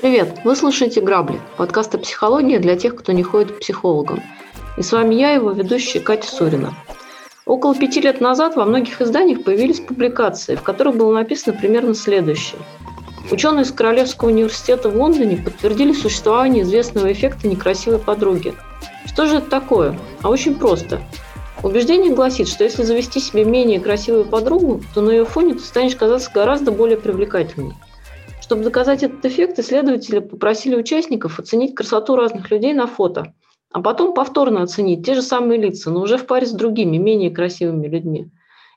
[0.00, 0.38] Привет!
[0.44, 4.22] Вы слушаете «Грабли»– подкаст о психологии для тех, кто не ходит к психологам.
[4.76, 6.72] И с вами я, его ведущая Катя Сурина.
[7.44, 12.60] Около пяти лет назад во многих изданиях появились публикации, в которых было написано примерно следующее.
[13.32, 18.54] Ученые из Королевского университета в Лондоне подтвердили существование известного эффекта некрасивой подруги.
[19.16, 19.98] Что же это такое?
[20.22, 21.00] А очень просто.
[21.62, 25.96] Убеждение гласит, что если завести себе менее красивую подругу, то на ее фоне ты станешь
[25.96, 27.72] казаться гораздо более привлекательной.
[28.42, 33.32] Чтобы доказать этот эффект, исследователи попросили участников оценить красоту разных людей на фото–
[33.76, 37.30] а потом повторно оценить те же самые лица, но уже в паре с другими, менее
[37.30, 38.30] красивыми людьми.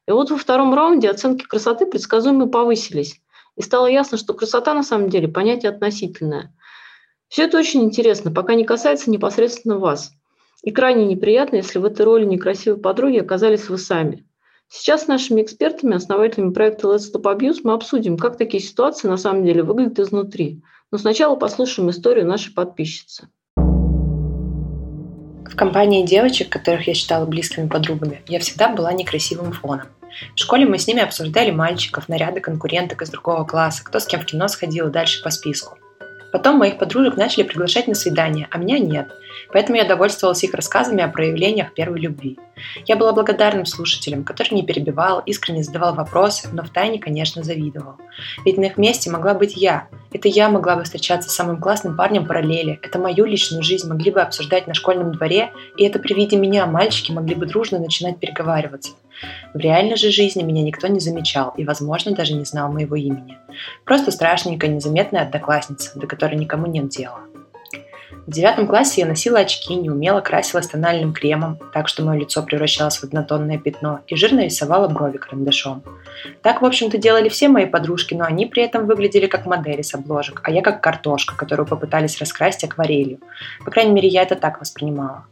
[0.07, 3.21] И вот во втором раунде оценки красоты предсказуемо повысились.
[3.55, 6.53] И стало ясно, что красота на самом деле понятие относительное.
[7.29, 10.11] Все это очень интересно, пока не касается непосредственно вас.
[10.63, 14.25] И крайне неприятно, если в этой роли некрасивой подруги оказались вы сами.
[14.67, 19.17] Сейчас с нашими экспертами, основателями проекта Let's Stop Abuse, мы обсудим, как такие ситуации на
[19.17, 20.61] самом деле выглядят изнутри.
[20.91, 23.29] Но сначала послушаем историю нашей подписчицы.
[23.55, 29.87] В компании девочек, которых я считала близкими подругами, я всегда была некрасивым фоном.
[30.35, 34.19] В школе мы с ними обсуждали мальчиков, наряды конкуренток из другого класса, кто с кем
[34.19, 35.78] в кино сходил и дальше по списку.
[36.31, 39.09] Потом моих подружек начали приглашать на свидания, а меня нет.
[39.51, 42.37] Поэтому я довольствовалась их рассказами о проявлениях первой любви.
[42.85, 47.95] Я была благодарным слушателем, который не перебивал, искренне задавал вопросы, но втайне, конечно, завидовал.
[48.45, 49.87] Ведь на их месте могла быть я.
[50.11, 52.79] Это я могла бы встречаться с самым классным парнем параллели.
[52.81, 56.65] Это мою личную жизнь могли бы обсуждать на школьном дворе, и это при виде меня
[56.65, 58.91] мальчики могли бы дружно начинать переговариваться.
[59.53, 63.37] В реальной же жизни меня никто не замечал и, возможно, даже не знал моего имени.
[63.85, 67.21] Просто страшненькая, незаметная одноклассница, до которой никому нет дела.
[68.29, 72.97] В девятом классе я носила очки, неумело красилась тональным кремом, так что мое лицо превращалось
[72.97, 75.81] в однотонное пятно, и жирно рисовала брови карандашом.
[76.43, 79.95] Так, в общем-то, делали все мои подружки, но они при этом выглядели как модели с
[79.95, 83.19] обложек, а я как картошка, которую попытались раскрасить акварелью.
[83.65, 85.25] По крайней мере, я это так воспринимала.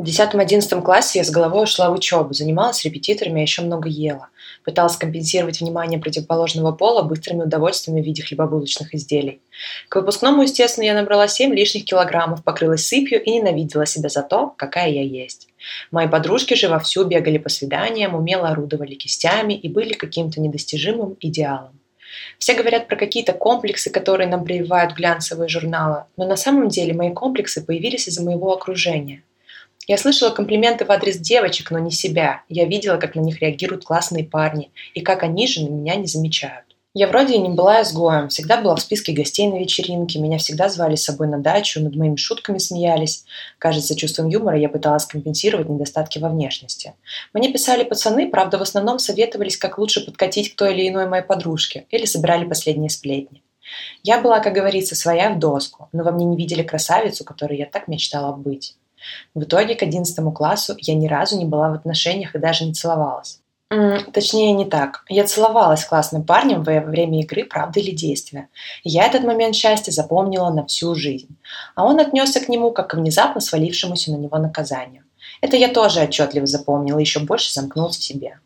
[0.00, 4.28] В 10-11 классе я с головой ушла в учебу, занималась репетиторами, а еще много ела.
[4.64, 9.42] Пыталась компенсировать внимание противоположного пола быстрыми удовольствиями в виде хлебобулочных изделий.
[9.90, 14.54] К выпускному, естественно, я набрала 7 лишних килограммов, покрылась сыпью и ненавидела себя за то,
[14.56, 15.48] какая я есть.
[15.90, 21.78] Мои подружки же вовсю бегали по свиданиям, умело орудовали кистями и были каким-то недостижимым идеалом.
[22.38, 27.12] Все говорят про какие-то комплексы, которые нам прививают глянцевые журналы, но на самом деле мои
[27.12, 29.24] комплексы появились из-за моего окружения–
[29.90, 32.42] я слышала комплименты в адрес девочек, но не себя.
[32.48, 36.06] Я видела, как на них реагируют классные парни, и как они же на меня не
[36.06, 36.76] замечают.
[36.94, 40.68] Я вроде и не была изгоем, всегда была в списке гостей на вечеринке, меня всегда
[40.68, 43.24] звали с собой на дачу, над моими шутками смеялись.
[43.58, 46.94] Кажется, чувством юмора я пыталась компенсировать недостатки во внешности.
[47.32, 51.24] Мне писали пацаны, правда, в основном советовались, как лучше подкатить к той или иной моей
[51.24, 53.42] подружке, или собирали последние сплетни.
[54.04, 57.66] Я была, как говорится, своя в доску, но во мне не видели красавицу, которой я
[57.66, 58.76] так мечтала быть.
[59.34, 62.72] В итоге к 11 классу я ни разу не была в отношениях и даже не
[62.72, 63.40] целовалась.
[64.12, 65.04] Точнее, не так.
[65.08, 68.48] Я целовалась с классным парнем во время игры «Правда или действия».
[68.82, 71.36] Я этот момент счастья запомнила на всю жизнь.
[71.76, 75.04] А он отнесся к нему как к внезапно свалившемуся на него наказанию.
[75.40, 78.40] Это я тоже отчетливо запомнила еще больше замкнулась в себе.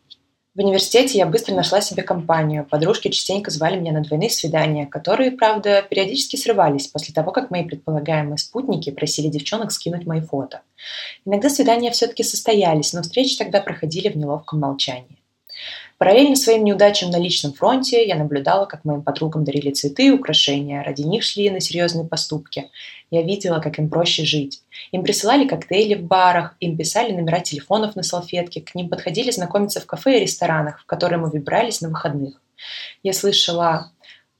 [0.55, 2.65] В университете я быстро нашла себе компанию.
[2.65, 7.65] Подружки частенько звали меня на двойные свидания, которые, правда, периодически срывались после того, как мои
[7.65, 10.61] предполагаемые спутники просили девчонок скинуть мои фото.
[11.25, 15.17] Иногда свидания все-таки состоялись, но встречи тогда проходили в неловком молчании.
[15.97, 20.83] Параллельно своим неудачам на личном фронте я наблюдала, как моим подругам дарили цветы и украшения,
[20.83, 22.69] ради них шли на серьезные поступки.
[23.11, 24.61] Я видела, как им проще жить.
[24.91, 29.79] Им присылали коктейли в барах, им писали номера телефонов на салфетке, к ним подходили знакомиться
[29.79, 32.41] в кафе и ресторанах, в которые мы выбрались на выходных.
[33.01, 33.91] Я слышала,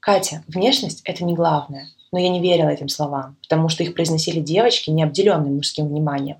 [0.01, 1.87] Катя, внешность– это не главное.
[2.11, 6.37] Но я не верила этим словам, потому что их произносили девочки, не обделенные мужским вниманием.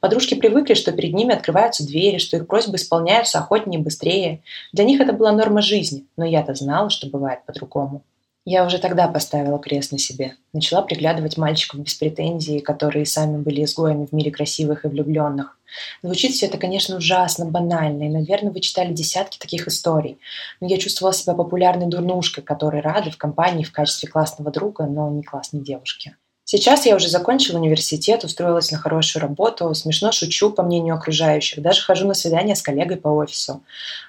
[0.00, 4.42] Подружки привыкли, что перед ними открываются двери, что их просьбы исполняются охотнее и быстрее.
[4.72, 8.02] Для них это была норма жизни, но я-то знала, что бывает по-другому.
[8.46, 10.34] Я уже тогда поставила крест на себе.
[10.52, 15.58] Начала приглядывать мальчиков без претензий, которые сами были изгоями в мире красивых и влюбленных.
[16.02, 20.18] Звучит все это, конечно, ужасно банально, и, наверное, вы читали десятки таких историй.
[20.60, 25.10] Но я чувствовала себя популярной дурнушкой, которой рады в компании в качестве классного друга, но
[25.10, 26.14] не классной девушки.
[26.46, 31.80] Сейчас я уже закончила университет, устроилась на хорошую работу, смешно шучу, по мнению окружающих, даже
[31.80, 33.62] хожу на свидания с коллегой по офису.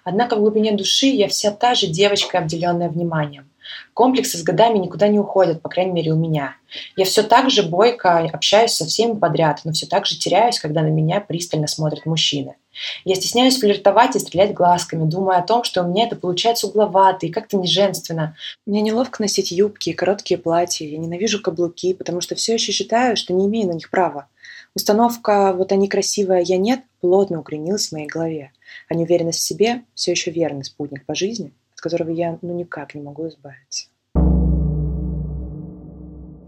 [0.04, 3.50] Однако в глубине души я вся та же девочка, обделенная вниманием.
[3.94, 6.56] Комплексы с годами никуда не уходят, по крайней мере, у меня.
[6.98, 10.82] Я все так же бойко общаюсь со всеми подряд, но все так же теряюсь, когда
[10.82, 12.56] на меня пристально смотрят мужчины.
[13.04, 17.26] Я стесняюсь флиртовать и стрелять глазками, думая о том, что у меня это получается угловато
[17.26, 18.36] и как-то не женственно.
[18.66, 23.18] Мне неловко носить юбки и короткие платья, я ненавижу каблуки, потому что все еще считаю,
[23.18, 24.28] что не имею на них права.
[24.76, 28.52] Установка «вот они красивые, а я нет» плотно укоренилась в моей голове,
[28.90, 32.96] а неуверенность в себе все еще верный спутник по жизни, от которого я ну никак
[32.96, 33.88] не могу избавиться.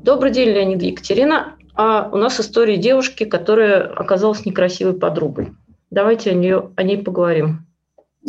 [0.04, 1.58] Добрый день, Леонид и Екатерина.
[1.76, 5.54] А у нас история девушки, которая оказалась некрасивой подругой.
[5.90, 7.66] Давайте о, нее, о ней поговорим.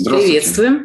[0.05, 0.85] Приветствуем.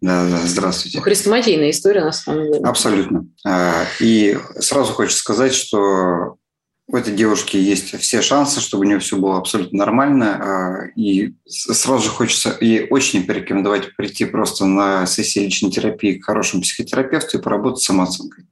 [0.00, 1.00] Да, да, здравствуйте.
[1.00, 2.64] Хрестоматийная история, на самом деле.
[2.64, 3.26] Абсолютно.
[3.44, 6.36] А, и сразу хочется сказать, что
[6.88, 10.36] у этой девушки есть все шансы, чтобы у нее все было абсолютно нормально.
[10.36, 16.24] А, и сразу же хочется ей очень порекомендовать прийти просто на сессии личной терапии к
[16.24, 18.46] хорошему психотерапевту и поработать с самооценкой.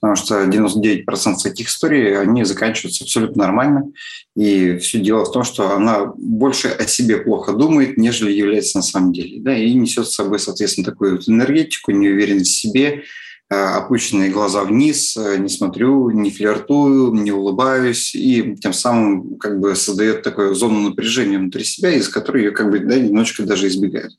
[0.00, 1.04] Потому что 99%
[1.42, 3.92] таких историй, они заканчиваются абсолютно нормально.
[4.36, 8.82] И все дело в том, что она больше о себе плохо думает, нежели является на
[8.82, 9.40] самом деле.
[9.40, 13.02] Да, и несет с собой, соответственно, такую вот энергетику, неуверенность в себе,
[13.50, 19.74] опущенные глаза вниз, э, не смотрю, не флиртую, не улыбаюсь, и тем самым как бы
[19.74, 24.12] создает такую зону напряжения внутри себя, из которой ее как бы да, немножечко даже избегают.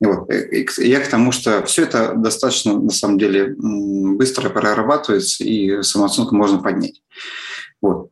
[0.00, 0.30] Вот.
[0.30, 6.34] И я к тому, что все это достаточно на самом деле быстро прорабатывается, и самооценку
[6.34, 7.02] можно поднять.
[7.82, 8.08] Вот.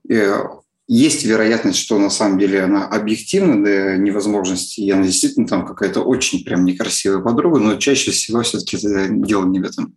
[0.88, 6.44] Есть вероятность, что на самом деле она объективна до невозможности, и действительно там какая-то очень
[6.44, 9.96] прям некрасивая подруга, но чаще всего все-таки дело не в этом.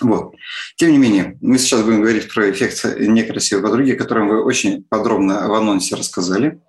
[0.00, 0.34] Вот.
[0.76, 4.84] Тем не менее, мы сейчас будем говорить про эффект некрасивой подруги, о котором вы очень
[4.84, 6.60] подробно в анонсе рассказали.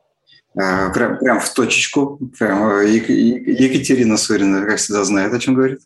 [0.59, 2.19] А, прям, прям в точечку.
[2.38, 5.81] Прям э, Екатерина Сурина, как всегда, знает, о чем говорит.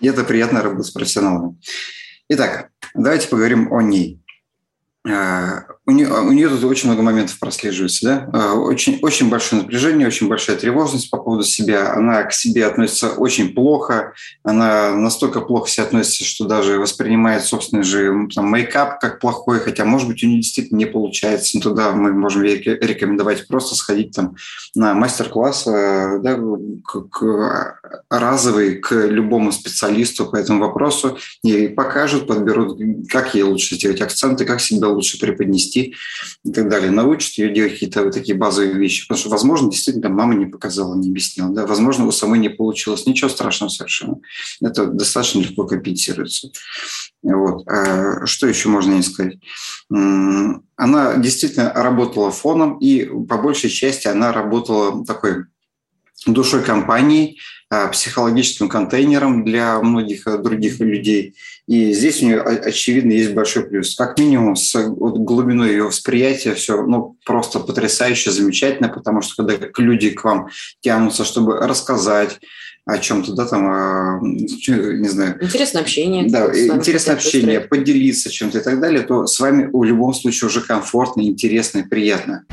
[0.00, 1.56] И это приятно работать с профессионалами.
[2.28, 4.20] Итак, давайте поговорим о ней.
[5.84, 8.30] А, у нее, у нее тут очень много моментов прослеживается, да?
[8.32, 11.92] А, очень, очень большое напряжение, очень большая тревожность по поводу себя.
[11.94, 14.12] Она к себе относится очень плохо.
[14.44, 19.84] Она настолько плохо себя относится, что даже воспринимает собственный же там, мейкап как плохой, хотя,
[19.84, 21.56] может быть, у нее действительно не получается.
[21.56, 24.36] Но тогда мы можем рекомендовать просто сходить там
[24.76, 26.38] на мастер-класс а, да,
[26.84, 32.78] к, к, разовый к любому специалисту по этому вопросу и покажут, подберут,
[33.08, 36.90] как ей лучше сделать акценты, как себя лучше преподнести и так далее.
[36.90, 39.06] Научат ее делать какие-то вот такие базовые вещи.
[39.06, 41.50] Потому что, возможно, действительно, мама не показала, не объяснила.
[41.50, 41.66] Да?
[41.66, 43.06] Возможно, у самой не получилось.
[43.06, 44.16] Ничего страшного совершенно.
[44.60, 46.50] Это достаточно легко компенсируется.
[47.22, 47.66] Вот.
[47.68, 49.38] А что еще можно не сказать?
[49.90, 55.44] Она действительно работала фоном, и по большей части она работала такой
[56.26, 57.38] душой компании,
[57.70, 61.34] а, психологическим контейнером для многих э, других людей.
[61.72, 63.96] И здесь у нее, очевидно, есть большой плюс.
[63.96, 70.10] Как минимум, с глубиной ее восприятия все ну, просто потрясающе, замечательно, потому что когда люди
[70.10, 70.48] к вам
[70.82, 72.40] тянутся, чтобы рассказать,
[72.84, 75.38] о чем-то, да, там, не знаю.
[75.40, 76.28] Интересное общение.
[76.28, 77.68] Да, интересное общение, быстрее.
[77.68, 81.82] поделиться чем-то и так далее, то с вами в любом случае уже комфортно, интересно и
[81.84, 82.44] приятно.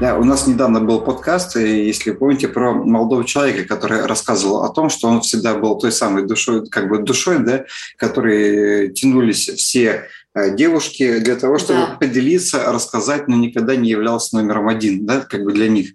[0.00, 4.90] Да, у нас недавно был подкаст, если помните, про молодого человека, который рассказывал о том,
[4.90, 7.64] что он всегда был той самой душой, как бы душой, да,
[7.96, 11.96] которые тянулись все э, девушки для того, чтобы да.
[12.00, 15.92] поделиться, рассказать, но никогда не являлся номером один, да, как бы для них.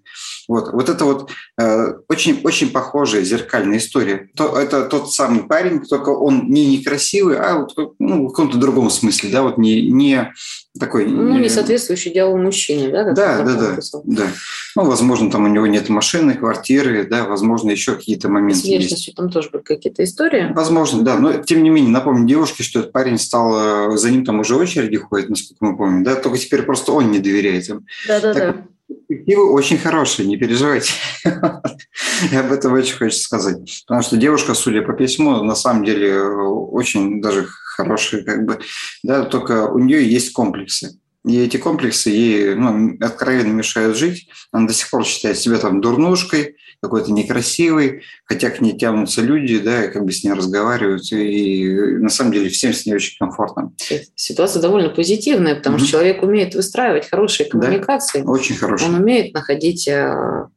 [0.49, 1.29] Вот, вот это вот
[1.61, 4.29] э, очень, очень похожая зеркальная история.
[4.35, 8.89] То, это тот самый парень, только он не некрасивый, а вот, ну, в каком-то другом
[8.89, 10.33] смысле, да, вот не, не
[10.79, 11.05] такой...
[11.05, 13.11] Ну, не соответствующий идеалу мужчине, да?
[13.11, 14.27] Да, да, да, да.
[14.75, 19.13] Ну, возможно, там у него нет машины, квартиры, да, возможно, еще какие-то моменты С внешностью
[19.13, 20.51] там тоже были какие-то истории?
[20.51, 24.25] Возможно, да, но тем не менее, напомню девушке, что этот парень стал, э, за ним
[24.25, 27.85] там уже очереди ходит, насколько мы помним, да, только теперь просто он не доверяет им.
[28.07, 28.65] Да-да-да.
[28.89, 30.91] Перспективы очень хорошие, не переживайте.
[32.31, 33.83] И об этом очень хочется сказать.
[33.85, 38.59] Потому что девушка, судя по письму, на самом деле очень даже хорошая, как бы,
[39.03, 40.99] да, только у нее есть комплексы.
[41.23, 44.29] И эти комплексы ей ну, откровенно мешают жить.
[44.51, 49.59] Она до сих пор считает себя там дурнушкой, какой-то некрасивый, хотя к ней тянутся люди,
[49.59, 51.67] да, и как бы с ней разговаривают, и
[51.99, 53.73] на самом деле всем с ней очень комфортно.
[54.15, 55.79] Ситуация довольно позитивная, потому mm-hmm.
[55.79, 58.21] что человек умеет выстраивать хорошие коммуникации.
[58.21, 58.89] Да, очень хорошие.
[58.89, 60.47] Он умеет находить э,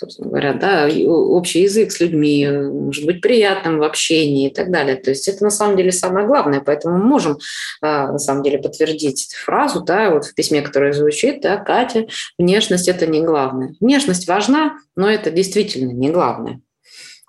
[0.00, 4.96] собственно говоря, да, общий язык с людьми, может быть приятным в общении и так далее.
[4.96, 7.38] То есть это на самом деле самое главное, поэтому мы можем
[7.82, 12.06] а, на самом деле подтвердить фразу, да, вот в письме, которое звучит, да, Катя,
[12.38, 13.74] внешность– это не главное.
[13.80, 16.60] Внешность важна, но это действительно не главное.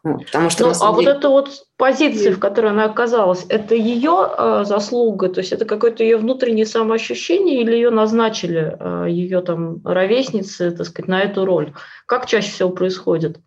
[0.03, 0.91] Вот, потому что, ну, а деле...
[0.91, 5.65] вот эта вот позиция, в которой она оказалась, это ее э, заслуга, то есть это
[5.65, 11.45] какое-то ее внутреннее самоощущение или ее назначили э, ее там ровесницы, так сказать, на эту
[11.45, 11.73] роль?
[12.07, 13.39] Как чаще всего происходит?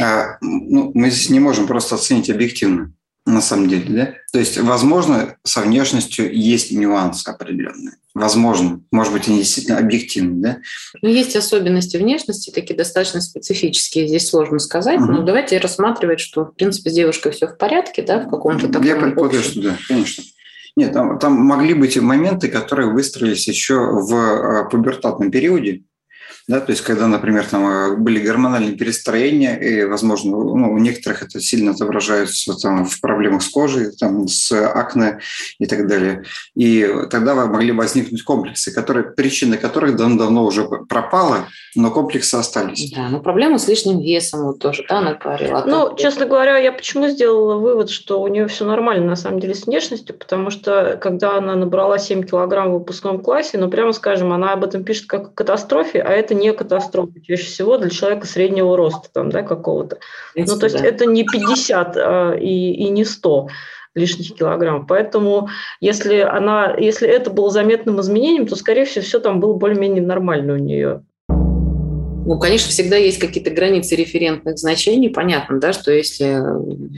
[0.00, 2.92] А, ну, мы здесь не можем просто оценить объективно
[3.26, 4.14] на самом деле, да?
[4.32, 7.96] То есть, возможно, со внешностью есть нюансы определенные.
[8.14, 10.58] Возможно, может быть, они действительно объективны, да?
[11.00, 15.10] Ну, есть особенности внешности, такие достаточно специфические, здесь сложно сказать, угу.
[15.10, 18.86] но давайте рассматривать, что, в принципе, с девушкой все в порядке, да, в каком-то таком
[18.86, 20.22] Я предполагаю, что да, конечно.
[20.76, 25.84] Нет, там, там могли быть моменты, которые выстроились еще в э, пубертатном периоде,
[26.46, 31.22] да, то есть когда, например, там э, были гормональные перестроения, и, возможно, ну, у некоторых
[31.22, 35.20] это сильно отображается там, в проблемах с кожей, там, с акне
[35.58, 36.24] и так далее.
[36.54, 42.92] И тогда могли возникнуть комплексы, которые, причины которых давно-давно уже пропала, но комплексы остались.
[42.92, 45.64] Да, но проблема с лишним весом вот тоже, да, она говорила.
[45.66, 49.40] Ну, том, честно говоря, я почему сделала вывод, что у нее все нормально на самом
[49.40, 53.92] деле с внешностью, потому что когда она набрала 7 килограмм в выпускном классе, ну, прямо
[53.92, 57.90] скажем, она об этом пишет как о катастрофе, а это не катастрофа чаще всего для
[57.90, 59.98] человека среднего роста там, да, какого-то.
[60.34, 60.84] Ну, то есть да.
[60.84, 63.48] это не 50 а, и, и не 100
[63.94, 64.86] лишних килограмм.
[64.86, 65.48] Поэтому
[65.80, 70.54] если, она, если это было заметным изменением, то, скорее всего, все там было более-менее нормально
[70.54, 71.02] у нее.
[72.26, 75.10] Ну, конечно, всегда есть какие-то границы референтных значений.
[75.10, 76.42] Понятно, да, что если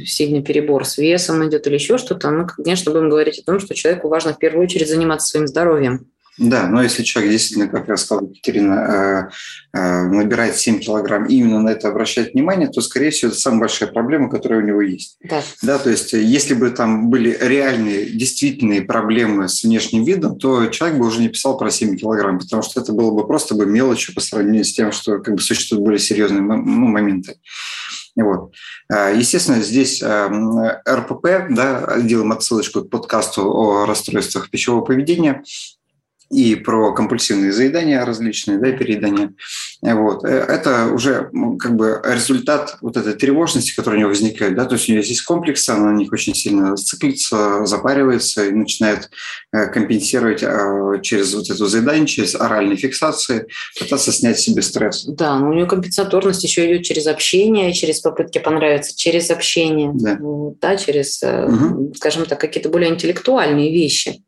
[0.05, 3.75] сильный перебор с весом идет или еще что-то, мы, конечно, будем говорить о том, что
[3.75, 6.07] человеку важно в первую очередь заниматься своим здоровьем.
[6.39, 9.31] Да, но если человек действительно, как рассказала Екатерина,
[9.73, 13.61] э, э, набирает 7 килограмм именно на это обращает внимание, то, скорее всего, это самая
[13.61, 15.17] большая проблема, которая у него есть.
[15.23, 15.43] Да.
[15.63, 20.99] да, то есть если бы там были реальные, действительные проблемы с внешним видом, то человек
[20.99, 24.15] бы уже не писал про 7 килограмм, потому что это было бы просто бы мелочью
[24.15, 26.55] по сравнению с тем, что как бы существуют более серьезные ну,
[26.87, 27.37] моменты.
[28.15, 28.53] Вот.
[28.93, 35.43] Э, естественно, здесь РПП, да, делаем отсылочку к подкасту о расстройствах пищевого поведения,
[36.31, 39.33] и про компульсивные заедания различные, да, переедания.
[39.83, 40.25] Вот.
[40.25, 44.57] Э, это уже как бы результат вот этой тревожности, которая у нее возникает.
[44.57, 44.65] Да?
[44.65, 49.09] То есть у нее здесь комплекс, она на них очень сильно циклится, запаривается и начинает
[49.53, 53.47] э, компенсировать э, через вот эту заедание, через оральные фиксации,
[53.79, 55.05] пытаться снять себе стресс.
[55.05, 60.19] Да, но у нее компенсаторность еще идет через общение, через попытки понравиться, через общение, да,
[60.61, 61.93] да через, угу.
[61.95, 64.23] скажем так, какие-то более интеллектуальные вещи.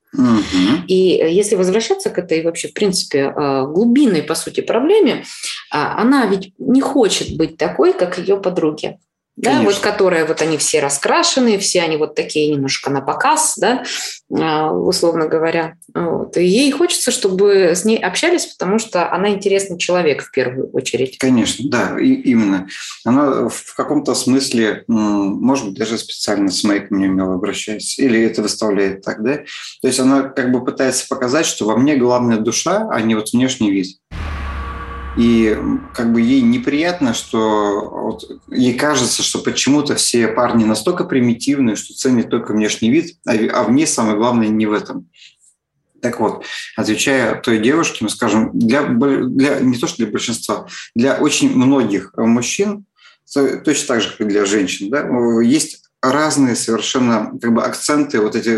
[0.89, 5.25] И э, если возвращаться к этой вообще, в принципе, э, глубинной, по сути, проблеме,
[5.71, 8.99] а, она ведь не хочет быть такой, как ее подруги
[9.39, 13.85] да, вот которая вот они все раскрашенные, все они вот такие немножко на показ, да,
[14.33, 15.75] а, условно говоря.
[15.95, 16.37] Вот.
[16.37, 21.19] И ей хочется, чтобы с ней общались, потому что она интересный человек в первую очередь.
[21.19, 22.67] Конечно, да, и, именно.
[23.05, 28.43] Она в каком-то смысле, может быть, даже специально с майком не умело обращается, или это
[28.43, 29.37] выставляет так, да.
[29.81, 33.33] То есть она как бы пытается показать, что во мне главная душа, а не вот
[33.33, 33.99] внешний вид.
[35.19, 35.59] И
[35.95, 41.93] как бы ей неприятно, что вот, ей кажется, что почему-то все парни настолько примитивные, что
[41.93, 45.09] ценят только внешний вид, а, а в ней самое главное не в этом.
[46.01, 46.45] Так вот,
[46.77, 52.13] отвечая той девушке, мы скажем, для, для, не то что для большинства, для очень многих
[52.17, 52.85] мужчин,
[53.35, 55.09] точно так же, как для женщин, да,
[55.43, 58.51] есть разные совершенно как бы, акценты вот эти,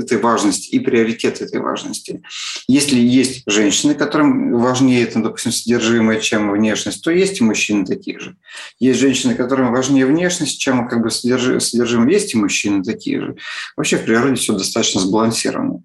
[0.00, 2.22] этой важности и приоритеты этой важности.
[2.66, 8.18] Если есть женщины, которым важнее, там, допустим, содержимое, чем внешность, то есть и мужчины такие
[8.18, 8.36] же.
[8.80, 13.36] Есть женщины, которым важнее внешность, чем как бы, содержимое, есть и мужчины такие же.
[13.76, 15.82] Вообще в природе все достаточно сбалансировано.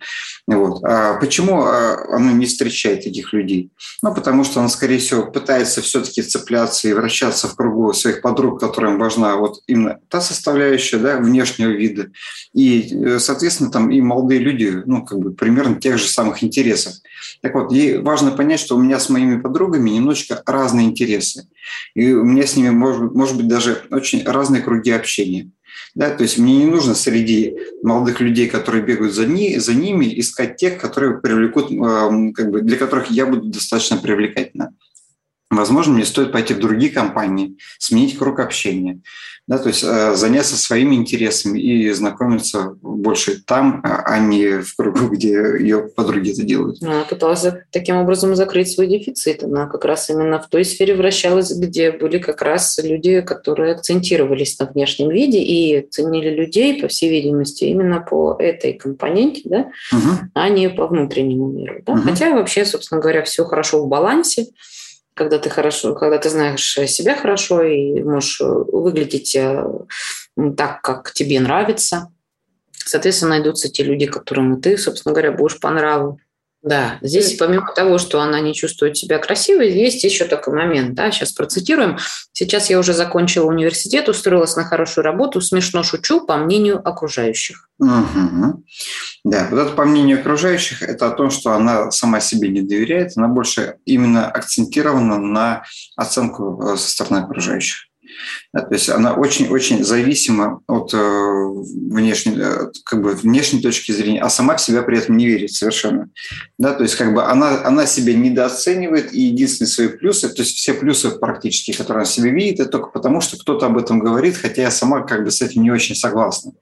[0.48, 0.84] Вот.
[0.84, 3.72] А почему а, оно не встречает таких людей?
[4.02, 8.60] Ну, потому что он, скорее всего, пытается все-таки цепляться и вращаться в кругу своих подруг,
[8.60, 12.12] которым важна вот именно та составляющая, соответствие да, внешнего вида.
[12.54, 16.94] И, э, соответственно, там и молодые люди, ну, как бы примерно тех же самых интересов.
[17.42, 21.48] Так вот, ей важно понять, что у меня с моими подругами немножечко разные интересы.
[21.96, 25.50] И у меня с ними, может, может быть, даже очень разные круги общения.
[25.94, 30.20] Да, то есть мне не нужно среди молодых людей, которые бегают за, ни, за ними,
[30.20, 34.74] искать тех, которые привлекут, э, как бы, для которых я буду достаточно привлекательна.
[35.58, 39.02] Возможно, мне стоит пойти в другие компании, сменить круг общения
[39.48, 44.76] да, то есть э, заняться своими интересами и знакомиться больше там, а, а не в
[44.76, 46.82] кругу, где ее подруги это делают.
[46.82, 49.44] Она пыталась таким образом закрыть свой дефицит.
[49.44, 54.58] Она как раз именно в той сфере вращалась, где были как раз люди, которые акцентировались
[54.58, 59.60] на внешнем виде и ценили людей, по всей видимости, именно по этой компоненте, да,
[59.92, 60.10] угу.
[60.34, 61.84] а не по внутреннему миру.
[61.86, 61.94] Да?
[61.94, 62.02] Угу.
[62.02, 64.48] Хотя вообще, собственно говоря, все хорошо в балансе.
[65.16, 69.36] Когда ты хорошо, когда ты знаешь себя хорошо и можешь выглядеть
[70.58, 72.12] так, как тебе нравится,
[72.72, 76.20] соответственно, найдутся те люди, которым ты, собственно говоря, будешь по нраву.
[76.66, 81.12] Да, здесь помимо того, что она не чувствует себя красивой, есть еще такой момент, да,
[81.12, 82.00] сейчас процитируем.
[82.34, 87.70] Сейчас я уже закончила университет, устроилась на хорошую работу, смешно шучу, по мнению окружающих.
[87.78, 88.64] Угу.
[89.26, 93.12] Да, вот это по мнению окружающих, это о том, что она сама себе не доверяет,
[93.16, 97.90] она больше именно акцентирована на оценку э, со стороны окружающих.
[98.54, 104.30] То есть она очень-очень зависима от э, внешней, э, как бы внешней точки зрения, а
[104.30, 106.10] сама в себя при этом не верит совершенно.
[106.58, 110.56] Да, то есть как бы она, она себя недооценивает, и единственные свои плюсы, то есть
[110.56, 114.38] все плюсы практически, которые она себе видит, это только потому, что кто-то об этом говорит,
[114.38, 116.54] хотя я сама как бы с этим не очень согласна.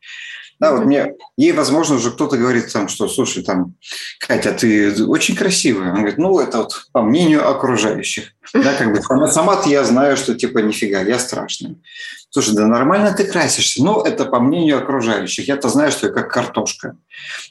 [0.64, 3.76] Да, вот мне, ей, возможно, уже кто-то говорит там, что, слушай, там,
[4.20, 5.90] Катя, ты очень красивая.
[5.90, 8.34] Он говорит, ну, это вот по мнению окружающих.
[8.54, 11.76] Да, как бы сама-то я знаю, что типа нифига, я страшная.
[12.30, 13.84] Слушай, да нормально ты красишься.
[13.84, 15.48] Ну, это по мнению окружающих.
[15.48, 16.96] Я-то знаю, что я как картошка.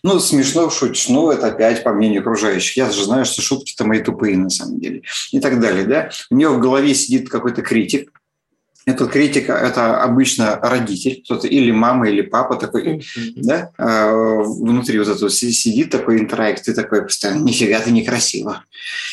[0.03, 1.09] Ну, смешно шутишь.
[1.09, 2.77] Ну, это опять по мнению окружающих.
[2.77, 5.03] Я же знаю, что шутки-то мои тупые на самом деле.
[5.31, 6.11] И так далее, да.
[6.31, 8.11] У нее в голове сидит какой-то критик,
[8.85, 13.33] этот критика– это обычно родитель, кто-то или мама, или папа такой, mm-hmm.
[13.37, 18.65] да, а, внутри вот этого сидит такой интроект, ты такой постоянно, нифига ты некрасиво,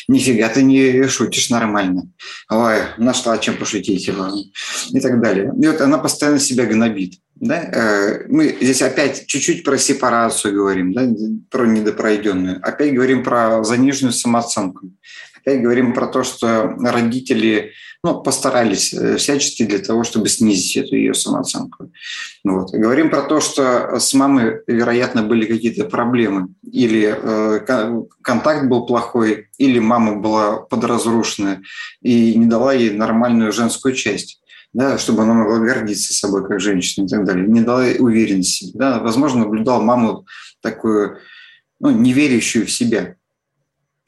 [0.08, 2.10] нифига ты не шутишь нормально,
[2.48, 4.28] ой, нашла чем пошутить его,
[4.90, 5.52] и так далее.
[5.60, 7.14] И вот она постоянно себя гнобит.
[7.36, 7.62] Да?
[7.62, 11.08] Э, мы здесь опять чуть-чуть про сепарацию говорим, да?
[11.50, 12.60] про недопройденную.
[12.62, 14.90] Опять говорим про заниженную самооценку.
[15.40, 20.96] Опять говорим про то, что родители ну, постарались э, всячески для того, чтобы снизить эту
[20.96, 21.90] ее самооценку.
[22.44, 22.70] Ну вот.
[22.72, 26.48] говорим про то, что с мамой, вероятно, были какие-то проблемы.
[26.62, 27.60] Или э,
[28.22, 31.60] контакт был плохой, или мама была подразрушена
[32.00, 34.40] и не дала ей нормальную женскую часть
[34.72, 38.70] да, чтобы она могла гордиться собой как женщина и так далее, не дала уверенности.
[38.74, 39.00] Да.
[39.00, 40.26] Возможно, наблюдал маму
[40.60, 41.18] такую,
[41.80, 43.16] ну, не верящую в себя.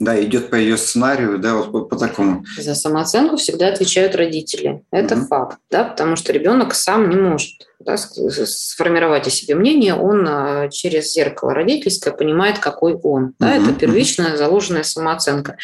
[0.02, 2.44] Да, идет по ее сценарию, да, вот по, по такому.
[2.58, 4.82] За самооценку всегда отвечают родители.
[4.90, 5.26] Это mm-hmm.
[5.28, 10.68] факт, да, потому что ребенок сам не может да, сформировать о себе мнение, он а,
[10.68, 13.34] через зеркало родительское понимает, какой он.
[13.38, 13.62] Да, mm-hmm.
[13.62, 15.56] Это первичная заложенная самооценка.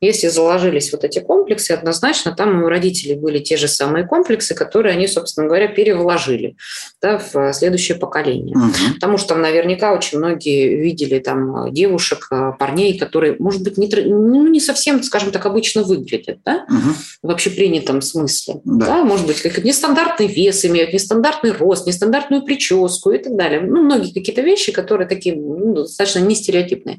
[0.00, 4.94] Если заложились вот эти комплексы, однозначно там у родителей были те же самые комплексы, которые
[4.94, 6.56] они, собственно говоря, перевложили
[7.02, 8.56] да, в следующее поколение.
[8.56, 8.94] Mm-hmm.
[8.94, 13.88] Потому что там наверняка очень многие видели там девушек, а, парней, которые, может быть, не,
[13.88, 16.94] ну, не совсем, скажем так, обычно выглядят, да, mm-hmm.
[17.22, 18.60] в общепринятом смысле.
[18.64, 18.86] Да.
[18.86, 23.60] Да, может быть, как нестандартный вес имеют, нестандартный рост, рост, нестандартную прическу и так далее.
[23.60, 26.98] Ну, многие какие-то вещи, которые такие ну, достаточно не стереотипные.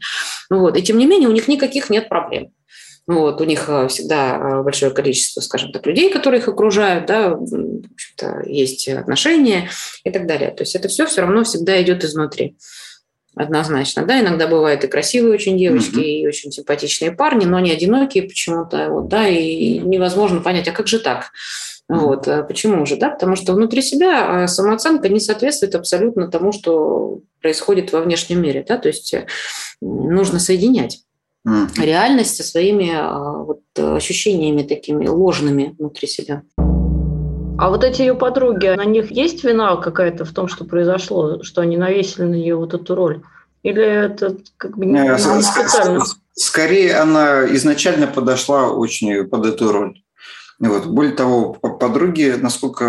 [0.50, 0.78] Вот.
[0.78, 2.52] И тем не менее у них никаких нет проблем.
[3.08, 7.36] Вот, у них э, всегда э, большое количество, скажем так, людей, которые их окружают, да,
[7.36, 7.76] в
[8.46, 9.70] есть отношения
[10.04, 10.50] и так далее.
[10.50, 12.58] То есть это все все равно всегда идет изнутри.
[13.36, 16.22] Однозначно, да, иногда бывают и красивые очень девочки, mm-hmm.
[16.22, 20.88] и очень симпатичные парни, но они одинокие почему-то, вот, да, и невозможно понять, а как
[20.88, 21.32] же так?
[21.88, 22.28] Вот.
[22.28, 22.98] А почему же?
[22.98, 23.10] Да?
[23.10, 28.66] Потому что внутри себя а, самооценка не соответствует абсолютно тому, что происходит во внешнем мире.
[28.68, 28.78] Да?
[28.78, 29.28] То есть э,
[29.82, 31.02] нужно соединять
[31.78, 36.42] реальность со своими а, вот, ощущениями такими ложными внутри себя.
[37.58, 41.62] А вот эти ее подруги, на них есть вина какая-то в том, что произошло, что
[41.62, 43.22] они навесили на нее вот эту роль?
[43.64, 46.04] Или это как бы не, не специально?
[46.34, 50.02] Скорее, она изначально подошла очень под эту роль.
[50.60, 50.86] Вот.
[50.88, 52.86] Более того, подруги, насколько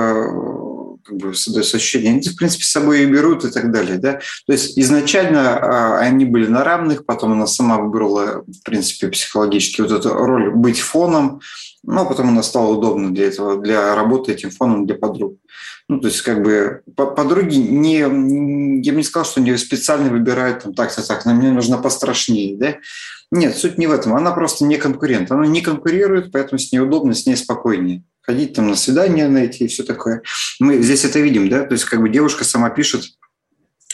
[1.06, 3.98] как бы создается они, в принципе, с собой и берут и так далее.
[3.98, 4.14] Да?
[4.46, 9.82] То есть изначально а, они были на равных, потом она сама выбрала, в принципе, психологически
[9.82, 11.40] вот эту роль быть фоном,
[11.84, 15.36] но потом она стала удобна для этого, для работы этим фоном для подруг.
[15.88, 20.64] Ну, то есть, как бы, подруги не, я бы не сказал, что они специально выбирают
[20.64, 22.76] там так-то так, но мне нужно пострашнее, да?
[23.30, 24.14] Нет, суть не в этом.
[24.14, 25.30] Она просто не конкурент.
[25.30, 28.02] Она не конкурирует, поэтому с ней удобно, с ней спокойнее.
[28.26, 30.22] Ходить там на свидание найти и все такое.
[30.58, 31.64] Мы здесь это видим, да?
[31.64, 33.04] То есть как бы девушка сама пишет,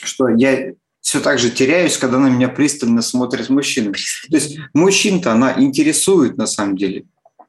[0.03, 3.91] что я все так же теряюсь, когда на меня пристально смотрит мужчина.
[3.91, 7.05] То есть мужчин-то она интересует на самом деле.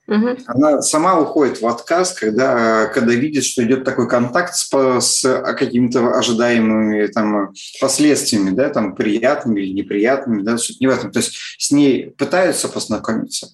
[0.07, 0.37] Угу.
[0.47, 4.68] Она сама уходит в отказ, когда, когда видит, что идет такой контакт с,
[5.01, 11.11] с какими-то ожидаемыми там, последствиями, да, там, приятными или неприятными, да, суть не в этом.
[11.11, 13.49] То есть с ней пытаются познакомиться.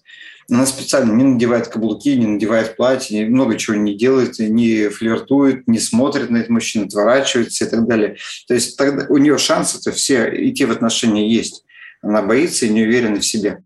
[0.49, 5.79] Она специально не надевает каблуки, не надевает платье, много чего не делает, не флиртует, не
[5.79, 8.17] смотрит на этот мужчину, отворачивается и так далее.
[8.49, 11.65] То есть тогда у нее шансы-то все идти в отношения есть.
[12.03, 13.63] Она боится и не уверена в себе.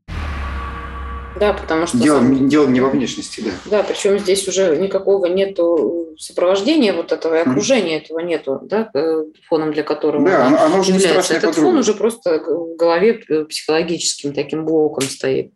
[1.39, 1.99] Да, потому что...
[1.99, 2.49] Дело, сам...
[2.49, 3.51] дело не во внешности, да.
[3.71, 8.05] Да, причем здесь уже никакого нету сопровождения вот этого и окружения mm-hmm.
[8.05, 11.35] этого нету, да, э, фоном для которого да, оно, оно уже является.
[11.35, 11.71] Этот подруга.
[11.71, 13.15] фон уже просто в голове
[13.49, 15.53] психологическим таким блоком стоит.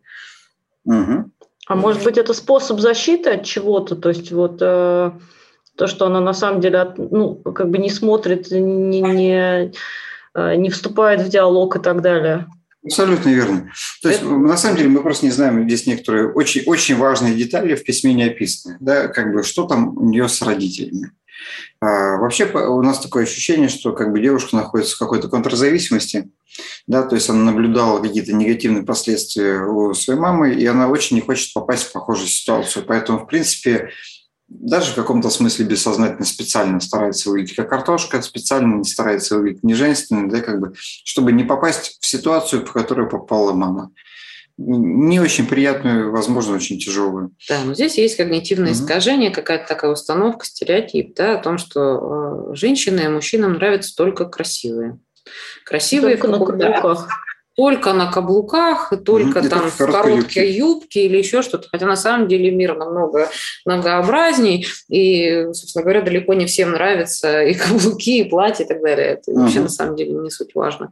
[0.89, 1.31] Угу.
[1.67, 3.95] А может быть, это способ защиты от чего-то?
[3.95, 5.11] То есть вот э,
[5.77, 9.71] то, что она на самом деле ну, как бы не смотрит, не, не,
[10.33, 12.47] э, не вступает в диалог и так далее.
[12.83, 13.71] Абсолютно верно.
[14.01, 14.31] То есть, это...
[14.31, 18.15] на самом деле, мы просто не знаем, здесь некоторые очень, очень важные детали в письме
[18.15, 18.77] не описаны.
[18.79, 21.11] Да, как бы, что там у нее с родителями.
[21.81, 26.29] А, вообще у нас такое ощущение, что как бы девушка находится в какой-то контрзависимости,
[26.87, 31.21] да, то есть она наблюдала какие-то негативные последствия у своей мамы, и она очень не
[31.21, 32.83] хочет попасть в похожую ситуацию.
[32.85, 33.91] Поэтому, в принципе,
[34.49, 39.75] даже в каком-то смысле бессознательно специально старается выглядеть как картошка, специально не старается выглядеть не
[39.75, 43.91] женственной, да, как бы, чтобы не попасть в ситуацию, в которую попала мама.
[44.61, 47.31] Не очень приятную, возможно, очень тяжелую.
[47.47, 48.77] Да, но здесь есть когнитивное угу.
[48.77, 54.25] искажение, какая-то такая установка, стереотип, да, о том, что э, женщины и мужчинам нравятся только
[54.25, 54.99] красивые.
[55.63, 57.07] Красивые только на каблуках
[57.59, 60.57] только на каблуках, только mm там в короткой юбке.
[60.57, 61.67] юбке или еще что-то.
[61.69, 63.27] Хотя на самом деле мир намного
[63.65, 64.65] многообразней.
[64.87, 69.07] И, собственно говоря, далеко не всем нравятся и каблуки, и платья и так далее.
[69.07, 70.89] Это uh вообще на самом деле не суть важно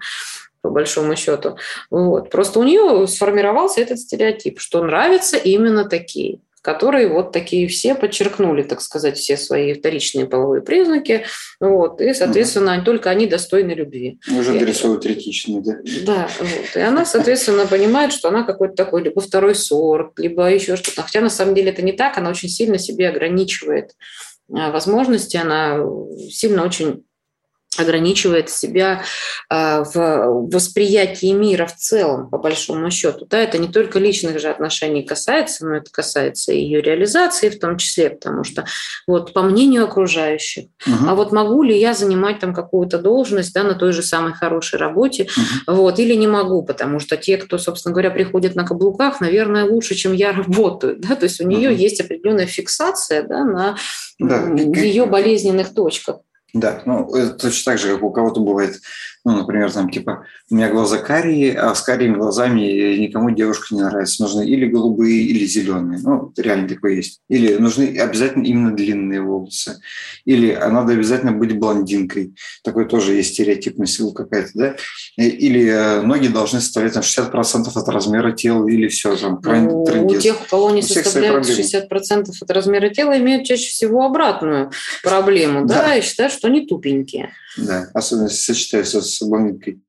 [0.68, 1.58] по большому счету.
[1.90, 2.30] Вот.
[2.30, 8.62] Просто у нее сформировался этот стереотип, что нравятся именно такие которые вот такие все подчеркнули,
[8.62, 11.24] так сказать, все свои вторичные половые признаки,
[11.62, 12.84] вот, и, соответственно, угу.
[12.84, 14.20] только они достойны любви.
[14.38, 15.78] Уже дорисовывают третичные, да?
[16.06, 20.76] Да, вот, и она, соответственно, понимает, что она какой-то такой либо второй сорт, либо еще
[20.76, 23.92] что-то, хотя на самом деле это не так, она очень сильно себе ограничивает
[24.54, 25.80] а, возможности, она
[26.30, 27.06] сильно очень
[27.78, 29.04] ограничивает себя
[29.50, 33.26] а, в восприятии мира в целом, по большому счету.
[33.30, 37.60] Да, это не только личных же отношений касается, но это касается и ее реализации в
[37.60, 38.66] том числе, потому что
[39.06, 41.08] вот по мнению окружающих, угу.
[41.08, 44.80] а вот могу ли я занимать там какую-то должность да, на той же самой хорошей
[44.80, 45.28] работе,
[45.68, 45.76] угу.
[45.76, 49.96] вот, или не могу, потому что те, кто, собственно говоря, приходят на каблуках, наверное, лучше,
[49.96, 51.78] чем я работаю, да, то есть у нее угу.
[51.78, 53.78] есть определенная фиксация да, на
[54.20, 54.48] да.
[54.82, 56.18] ее болезненных точках.
[56.54, 58.82] Да, ну, это точно так же, как у кого-то бывает
[59.28, 63.82] ну, например, там, типа, у меня глаза карие, а с карими глазами никому девушка не
[63.82, 64.24] нравится.
[64.24, 66.00] Нужны или голубые, или зеленые.
[66.02, 67.20] Ну, реально такое есть.
[67.28, 69.82] Или нужны обязательно именно длинные волосы.
[70.24, 72.36] Или а надо обязательно быть блондинкой.
[72.64, 74.76] Такой тоже есть стереотипная сила какая-то, да?
[75.18, 80.16] Или э, ноги должны составлять там, 60% от размера тела, или все, там, ну, У
[80.16, 84.72] тех, у кого не составляют 60% от размера тела, имеют чаще всего обратную
[85.04, 87.34] проблему, да, да и считают, что они тупенькие.
[87.58, 89.82] Да, особенно если сочетаются с блондинкой.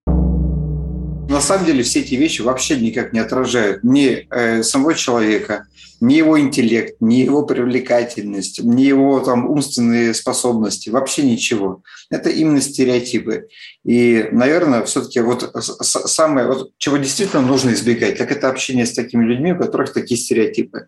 [1.29, 5.67] На самом деле все эти вещи вообще никак не отражают ни э, самого человека,
[6.01, 11.83] ни его интеллект, ни его привлекательность, ни его там умственные способности, вообще ничего.
[12.09, 13.49] Это именно стереотипы.
[13.85, 15.53] И, наверное, все-таки вот
[15.83, 20.19] самое, вот, чего действительно нужно избегать, так это общение с такими людьми, у которых такие
[20.19, 20.87] стереотипы.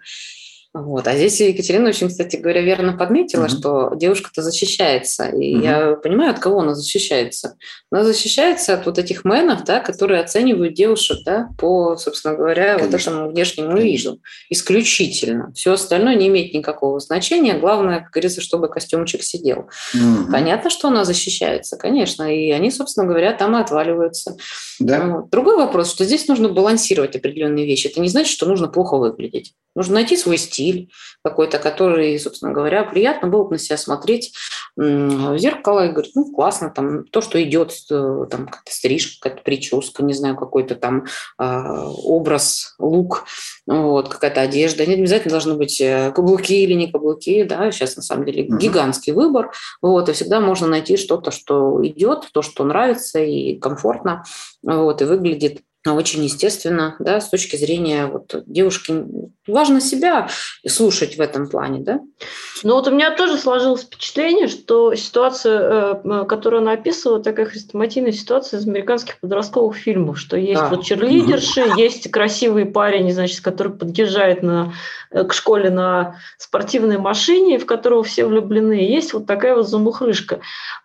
[0.72, 1.08] Вот.
[1.08, 3.58] А здесь Екатерина очень, кстати говоря, верно подметила, mm-hmm.
[3.58, 5.28] что девушка-то защищается.
[5.30, 5.64] И mm-hmm.
[5.64, 7.56] я понимаю, от кого она защищается.
[7.90, 12.86] Она защищается от вот этих мэнов, да, которые оценивают девушек да, по, собственно говоря, Конечно.
[12.86, 14.10] вот этому внешнему Конечно.
[14.10, 14.20] виду.
[14.48, 15.52] Исключительно.
[15.54, 17.58] Все остальное не имеет никакого значения.
[17.58, 19.68] Главное, как говорится, чтобы костюмчик сидел.
[19.96, 20.30] Mm-hmm.
[20.30, 22.32] Понятно, что она защищается, конечно.
[22.32, 24.36] И они, собственно говоря, там и отваливаются.
[24.78, 25.24] Да.
[25.32, 27.88] Другой вопрос, что здесь нужно балансировать определенные вещи.
[27.88, 29.54] Это не значит, что нужно плохо выглядеть.
[29.74, 30.90] Нужно найти свой стиль
[31.22, 34.32] какой-то, который, собственно говоря, приятно было бы на себя смотреть
[34.76, 39.44] в зеркало и говорить, ну, классно, там, то, что идет, э, там, какая-то стрижка, какая-то
[39.44, 41.04] прическа, не знаю, какой-то там
[41.38, 43.24] э, образ, лук,
[43.66, 44.86] вот, какая-то одежда.
[44.86, 49.12] Не обязательно должны быть э, каблуки или не каблуки, да, сейчас, на самом деле, гигантский
[49.12, 49.52] выбор,
[49.82, 54.24] вот, и всегда можно найти что-то, что идет, то, что нравится и комфортно,
[54.62, 59.04] вот, и выглядит очень естественно, да, с точки зрения вот девушки.
[59.46, 60.28] Важно себя
[60.66, 62.00] слушать в этом плане, да?
[62.62, 68.12] Ну вот у меня тоже сложилось впечатление, что ситуация, э, которую она описывала, такая хрестоматийная
[68.12, 70.68] ситуация из американских подростковых фильмов, что есть да.
[70.68, 74.74] вот черлидерши, есть красивый парень, значит, который подъезжает на,
[75.10, 80.40] э, к школе на спортивной машине, в которого все влюблены, есть вот такая вот замухрышка.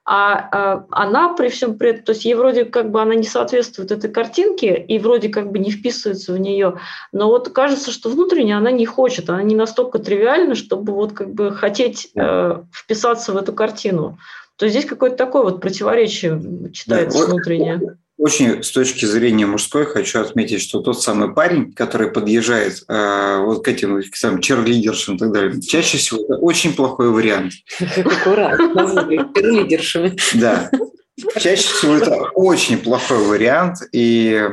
[0.08, 3.24] А, а она при всем при этом, то есть ей вроде как бы она не
[3.24, 6.80] соответствует этой картинке и вроде как бы не вписывается в нее,
[7.12, 11.34] но вот кажется, что внутренне она не хочет, она не настолько тривиальна, чтобы вот как
[11.34, 14.20] бы хотеть э, вписаться в эту картину.
[14.58, 16.40] То есть здесь какое-то такое вот противоречие
[16.72, 17.98] читается да, внутреннее.
[18.18, 23.66] Очень с точки зрения мужской хочу отметить, что тот самый парень, который подъезжает э, вот
[23.66, 27.54] к этим к самым черлидершам и так далее, чаще всего это очень плохой вариант.
[27.80, 30.16] Аккуратно, черлидершами.
[30.34, 30.70] Да.
[31.40, 34.50] Чаще всего это очень плохой вариант и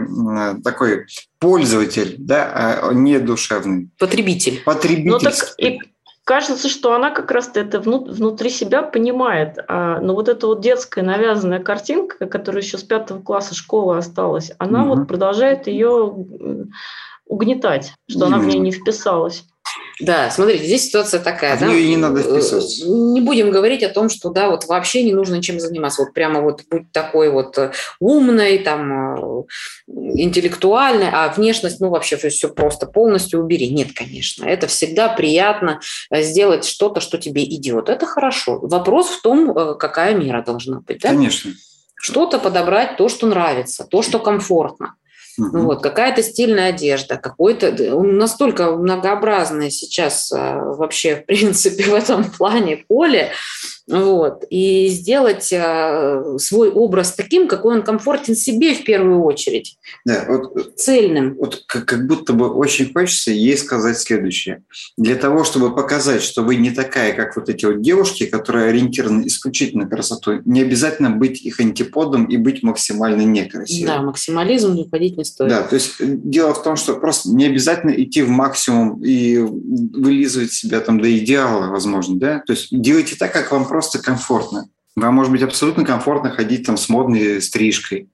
[0.63, 1.07] такой
[1.41, 3.91] пользователь, да, а не душевный.
[3.99, 4.63] Потребитель.
[4.65, 5.11] Потребитель.
[5.11, 5.81] Ну, так и
[6.25, 9.59] кажется, что она как раз это внутри себя понимает.
[9.69, 14.53] А, но вот эта вот детская навязанная картинка, которая еще с пятого класса школы осталась,
[14.59, 14.97] она угу.
[14.97, 16.15] вот продолжает ее
[17.27, 18.37] угнетать, что Именно.
[18.37, 19.45] она в ней не вписалась.
[20.01, 21.67] Да, смотрите, здесь ситуация такая, а да?
[21.67, 22.87] не надо э, вписываться.
[22.89, 26.03] Не будем говорить о том, что да, вот вообще не нужно чем заниматься.
[26.03, 29.43] Вот прямо вот будь такой вот э, умной, там, э,
[29.87, 33.71] интеллектуальной, а внешность, ну, вообще все просто полностью убери.
[33.71, 34.45] Нет, конечно.
[34.45, 35.81] Это всегда приятно
[36.11, 37.89] сделать что-то, что тебе идет.
[37.89, 38.59] Это хорошо.
[38.61, 41.01] Вопрос в том, какая мера должна быть.
[41.01, 41.11] Да?
[41.11, 41.53] Конечно.
[41.95, 44.97] Что-то подобрать, то, что нравится, то, что комфортно.
[45.39, 45.59] Угу.
[45.61, 47.73] Вот, какая-то стильная одежда, какой-то...
[48.03, 53.33] Настолько многообразное сейчас а, вообще, в принципе, в этом плане поле,
[53.89, 59.77] вот, и сделать э, свой образ таким, какой он комфортен себе в первую очередь.
[60.05, 61.35] Да, вот, э, цельным.
[61.39, 64.63] Вот как, как будто бы очень хочется ей сказать следующее.
[64.97, 69.27] Для того, чтобы показать, что вы не такая, как вот эти вот девушки, которые ориентированы
[69.27, 73.87] исключительно на красоту, не обязательно быть их антиподом и быть максимально некрасивым.
[73.87, 75.51] Да, максимализм выходить не стоит.
[75.51, 79.39] Да, то есть э, дело в том, что просто не обязательно идти в максимум и
[79.39, 82.43] вылизывать себя там до идеала, возможно, да.
[82.47, 84.69] То есть делайте так, как вам просто комфортно.
[84.97, 88.11] Вам может быть абсолютно комфортно ходить там с модной стрижкой.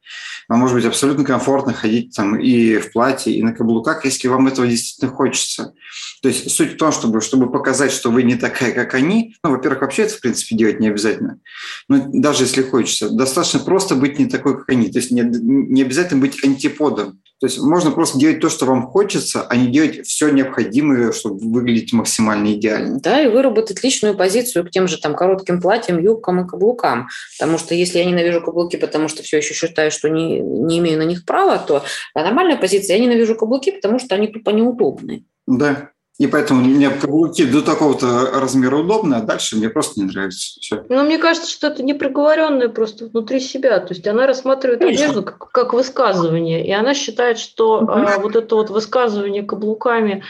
[0.49, 4.47] Вам может быть абсолютно комфортно ходить там и в платье, и на каблуках, если вам
[4.47, 5.75] этого действительно хочется.
[6.23, 9.35] То есть суть в том, чтобы, чтобы показать, что вы не такая, как они.
[9.42, 11.40] Ну, во-первых, вообще это, в принципе, делать не обязательно.
[11.88, 14.92] Но даже если хочется, достаточно просто быть не такой, как они.
[14.92, 17.21] То есть не, не обязательно быть антиподом.
[17.40, 21.38] То есть можно просто делать то, что вам хочется, а не делать все необходимое, чтобы
[21.38, 22.98] выглядеть максимально идеально.
[23.01, 27.09] Да, и выработать личную позицию к тем же там коротким платьям, юбкам и каблукам.
[27.38, 30.98] Потому что если я ненавижу каблуки, потому что все еще считаю, что не, не имею
[30.98, 35.24] на них права, то нормальная позиция, я ненавижу каблуки, потому что они тупо неудобны.
[35.46, 40.59] Да, и поэтому мне каблуки до такого-то размера удобны, а дальше мне просто не нравится.
[40.61, 40.85] Все.
[40.88, 43.78] Ну, мне кажется, что это непроговоренное просто внутри себя.
[43.78, 45.04] То есть она рассматривает Конечно.
[45.04, 50.24] одежду как, как высказывание, и она считает, что а, вот это вот высказывание каблуками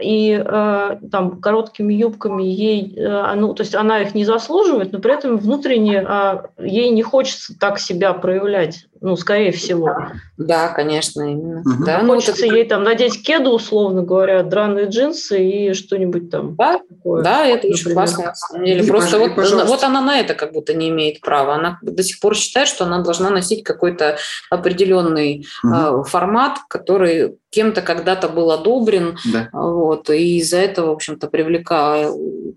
[0.00, 5.00] и э, там короткими юбками ей, э, ну, то есть она их не заслуживает, но
[5.00, 9.96] при этом внутренне э, ей не хочется так себя проявлять, ну, скорее всего.
[10.36, 11.60] Да, конечно, именно.
[11.60, 11.84] Угу.
[11.84, 16.54] Да, ну, хочется ну, ей там надеть кеду, условно говоря, драные джинсы и что-нибудь там.
[16.56, 17.74] Да, такое, да это например.
[17.74, 18.84] очень классно, на самом деле.
[18.84, 21.54] И Просто вот, вот она на это как будто не имеет права.
[21.54, 24.16] Она до сих пор считает, что она должна носить какой-то
[24.50, 25.74] определенный угу.
[25.74, 29.48] э, формат, который кем-то когда-то был одобрен, да.
[29.52, 32.08] вот, и из-за этого, в общем-то, привлекали,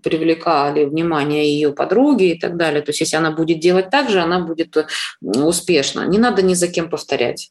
[0.02, 2.82] привлекали внимание ее подруги и так далее.
[2.82, 4.76] То есть, если она будет делать так же, она будет
[5.22, 6.06] успешна.
[6.06, 7.50] Не надо ни за кем повторять.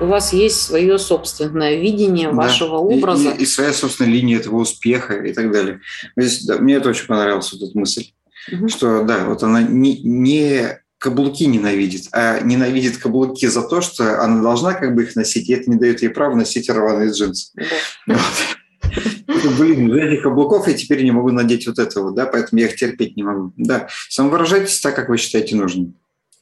[0.00, 2.34] У вас есть свое собственное видение да.
[2.34, 3.30] вашего образа.
[3.30, 5.80] И, и, и своя собственная линия этого успеха и так далее.
[6.16, 8.10] Здесь, да, мне это очень понравилась вот эта мысль,
[8.52, 8.68] угу.
[8.68, 14.42] что да, вот она не, не каблуки ненавидит, а ненавидит каблуки за то, что она
[14.42, 17.52] должна как бы их носить, и это не дает ей права носить рваные джинсы.
[18.06, 18.18] Да.
[19.26, 19.58] Вот.
[19.58, 22.76] Блин, из этих каблуков я теперь не могу надеть вот этого, да, поэтому я их
[22.76, 23.52] терпеть не могу.
[23.56, 25.94] Да, самовыражайтесь так, как вы считаете нужным.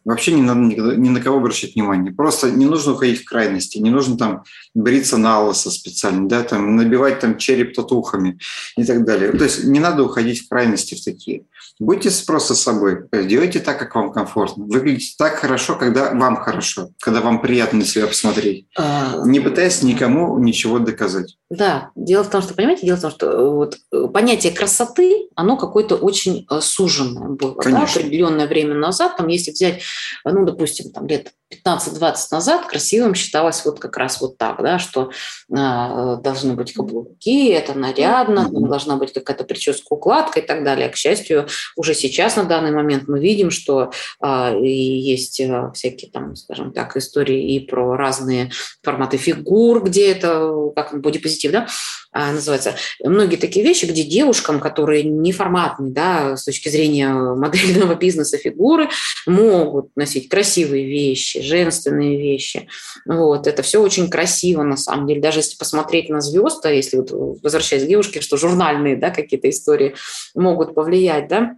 [0.04, 2.12] Вообще не надо ни на кого обращать внимание.
[2.12, 6.76] Просто не нужно уходить в крайности, не нужно там бриться на лысо специально, да, там
[6.76, 8.38] набивать там череп татухами
[8.76, 9.32] и так далее.
[9.32, 11.44] То есть не надо уходить в крайности в такие.
[11.80, 14.64] Будьте просто собой, делайте так, как вам комфортно.
[14.66, 18.66] Выглядите так хорошо, когда вам хорошо, когда вам приятно на себя посмотреть.
[18.76, 19.22] А...
[19.24, 21.36] Не пытаясь никому ничего доказать.
[21.50, 25.28] Да, дело в том, что, понимаете, дело в том, что э, вот э, понятие красоты,
[25.34, 29.16] оно какое-то очень э, суженное было да, определенное время назад.
[29.16, 29.82] Там, если взять,
[30.24, 31.32] ну, допустим, там лет
[31.64, 35.10] 15-20 назад красивым считалось вот как раз вот так, да, что
[35.50, 40.88] э, должны быть каблуки, это нарядно, должна быть какая-то прическа, укладка и так далее.
[40.88, 46.36] К счастью, уже сейчас на данный момент мы видим, что э, есть э, всякие там,
[46.36, 48.50] скажем так, истории и про разные
[48.82, 51.66] форматы фигур, где это, как бодипозитив, да,
[52.14, 52.76] называется.
[53.02, 58.88] Многие такие вещи, где девушкам, которые неформатные, да, с точки зрения модельного бизнеса фигуры,
[59.26, 62.68] могут носить красивые вещи, женственные вещи.
[63.04, 63.46] Вот.
[63.46, 65.20] Это все очень красиво, на самом деле.
[65.20, 67.10] Даже если посмотреть на звезд, а если вот
[67.42, 69.94] возвращаясь к девушке, что журнальные да, какие-то истории
[70.34, 71.56] могут повлиять, да,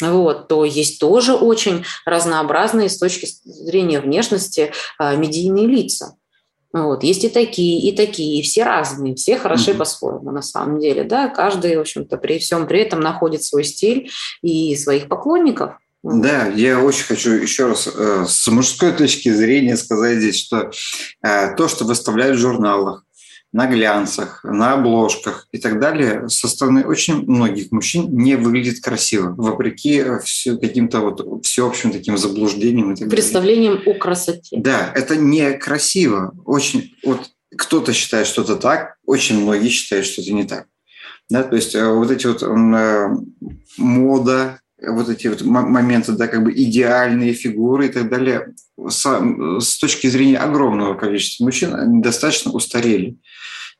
[0.00, 6.16] вот, то есть тоже очень разнообразные с точки зрения внешности а, медийные лица.
[6.72, 7.04] Вот.
[7.04, 9.76] Есть и такие, и такие, и все разные, все хороши mm-hmm.
[9.76, 11.04] по-своему на самом деле.
[11.04, 11.28] Да?
[11.28, 15.72] Каждый, в общем-то, при всем при этом находит свой стиль и своих поклонников.
[16.02, 20.72] Да, я очень хочу еще раз э, с мужской точки зрения сказать здесь, что
[21.22, 23.04] э, то, что выставляют в журналах,
[23.52, 29.34] на глянцах, на обложках и так далее со стороны очень многих мужчин не выглядит красиво,
[29.36, 30.02] вопреки
[30.60, 32.92] каким-то вот всеобщим таким заблуждениям.
[32.92, 33.94] И так Представлением далее.
[33.94, 34.56] о красоте.
[34.56, 36.32] Да, это не красиво.
[36.46, 40.66] Очень, вот кто-то считает что-то так, очень многие считают что-то не так.
[41.28, 43.08] Да, то есть э, вот эти вот э,
[43.76, 48.54] мода, вот эти вот моменты, да, как бы идеальные фигуры и так далее,
[48.88, 49.06] с,
[49.60, 53.18] с точки зрения огромного количества мужчин, они достаточно устарели.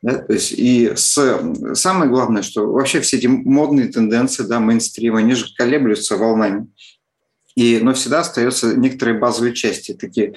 [0.02, 0.18] Да?
[0.18, 5.34] То есть и с, самое главное, что вообще все эти модные тенденции, да, мейнстрим, они
[5.34, 6.66] же колеблются волнами.
[7.54, 10.34] И, но всегда остаются некоторые базовые части, такие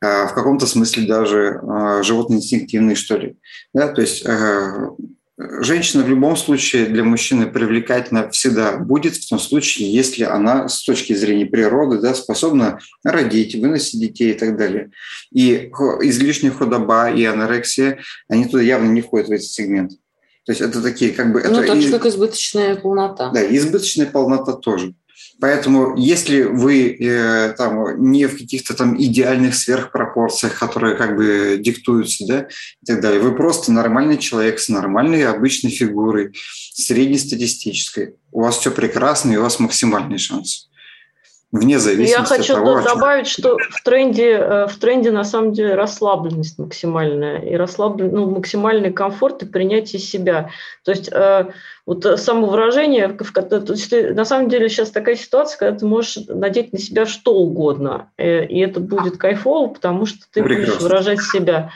[0.00, 3.36] а, в каком-то смысле даже а, животно-инстинктивные, что ли.
[3.72, 3.88] Да?
[3.88, 4.90] То есть а,
[5.38, 10.82] женщина в любом случае для мужчины привлекательна всегда будет в том случае, если она с
[10.82, 14.90] точки зрения природы да, способна родить, выносить детей и так далее.
[15.32, 15.70] И
[16.02, 19.92] излишняя худоба и анорексия, они туда явно не входят в этот сегмент.
[20.46, 21.42] То есть это такие как бы...
[21.42, 23.30] Ну, это так же, как избыточная полнота.
[23.30, 24.94] Да, избыточная полнота тоже.
[25.38, 32.26] Поэтому, если вы э, там не в каких-то там идеальных сверхпропорциях, которые как бы диктуются,
[32.26, 32.48] да,
[32.82, 36.32] и так далее, вы просто нормальный человек с нормальной обычной фигурой,
[36.72, 40.68] среднестатистической, у вас все прекрасно и у вас максимальный шанс
[41.56, 45.52] вне зависимости Я хочу от того, добавить, что в тренде, э, в тренде на самом
[45.52, 50.50] деле расслабленность максимальная и расслаблен, ну, максимальный комфорт и принятие себя.
[50.84, 51.46] То есть э,
[51.86, 56.72] вот самовыражение, то есть ты, на самом деле сейчас такая ситуация, когда ты можешь надеть
[56.72, 60.72] на себя что угодно, э, и это будет кайфово, потому что ты Прекрасно.
[60.72, 61.70] будешь выражать себя.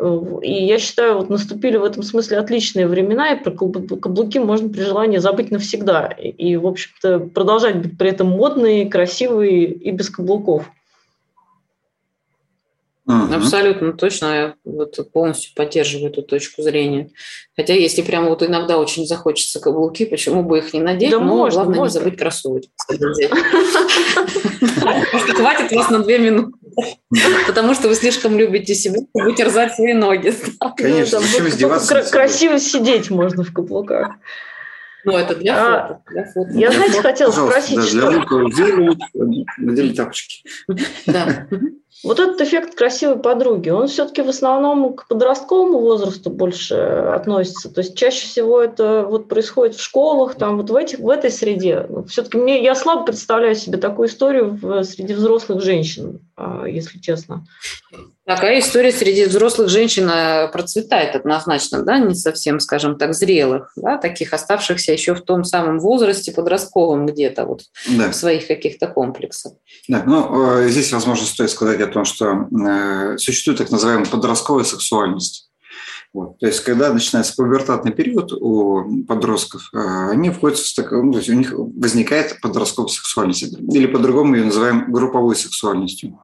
[0.00, 4.80] И я считаю, вот наступили в этом смысле отличные времена, и про каблуки можно при
[4.80, 6.06] желании забыть навсегда.
[6.06, 10.70] И, в общем-то, продолжать быть при этом модные, красивые и без каблуков.
[13.06, 13.34] Угу.
[13.34, 14.26] Абсолютно точно.
[14.26, 17.10] Я вот полностью поддерживаю эту точку зрения.
[17.56, 21.10] Хотя, если прямо вот иногда очень захочется каблуки, почему бы их не надеть?
[21.10, 21.98] Да Но можно, главное можно.
[21.98, 22.70] не забыть кроссовочки.
[24.60, 26.52] Хватит вас на две минуты.
[27.46, 30.34] Потому что вы слишком любите себя, чтобы терзать свои ноги.
[30.76, 31.26] Конечно, ну,
[32.10, 34.14] Красиво сидеть можно в каблуках.
[35.04, 36.02] Ну, это для а, фото.
[36.10, 36.50] Для фото.
[36.52, 38.48] Я, знаете, хотела спросить, да, что...
[39.58, 40.44] Для тапочки.
[41.06, 41.46] Да.
[42.02, 47.70] Вот этот эффект красивой подруги, он все-таки в основном к подростковому возрасту больше относится.
[47.70, 51.30] То есть чаще всего это вот происходит в школах, там вот в, этих, в этой
[51.30, 51.86] среде.
[52.08, 57.44] Все-таки мне, я слабо представляю себе такую историю в, среди взрослых женщин, а, если честно.
[58.30, 63.98] Такая история среди взрослых женщин э, процветает однозначно, да, не совсем, скажем так, зрелых, да,
[63.98, 68.12] таких оставшихся еще в том самом возрасте подростковом где-то вот да.
[68.12, 69.54] в своих каких-то комплексах.
[69.88, 74.62] Да, ну, э, здесь, возможно, стоит сказать о том, что э, существует так называемая подростковая
[74.62, 75.50] сексуальность.
[76.14, 76.38] Вот.
[76.38, 81.30] То есть, когда начинается пубертатный период у подростков, они входят в такой, ну, то есть
[81.30, 86.20] у них возникает подростковая сексуальность, или по-другому ее называем групповой сексуальностью.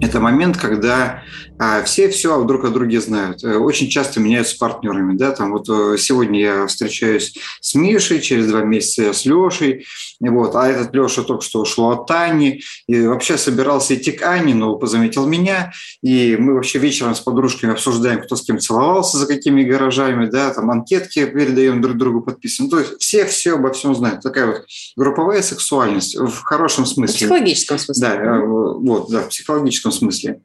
[0.00, 1.22] Это момент, когда
[1.58, 3.42] а, все все друг о друге знают.
[3.42, 5.16] Э, очень часто меняются партнерами.
[5.16, 5.30] Да?
[5.30, 9.86] Там вот э, сегодня я встречаюсь с Мишей, через два месяца я с Лешей.
[10.20, 12.62] Вот, а этот Леша только что ушел от Тани.
[12.86, 15.72] И вообще собирался идти к Ане, но позаметил меня.
[16.02, 20.26] И мы вообще вечером с подружками обсуждаем, кто с кем целовался, за какими гаражами.
[20.26, 20.52] Да?
[20.52, 22.70] Там анкетки передаем друг другу, подписываем.
[22.70, 24.20] То есть все все обо всем знают.
[24.20, 24.64] Такая вот
[24.96, 27.14] групповая сексуальность в хорошем смысле.
[27.14, 28.08] В психологическом смысле.
[28.08, 30.42] Да, э, вот, да, в психологическом смысле.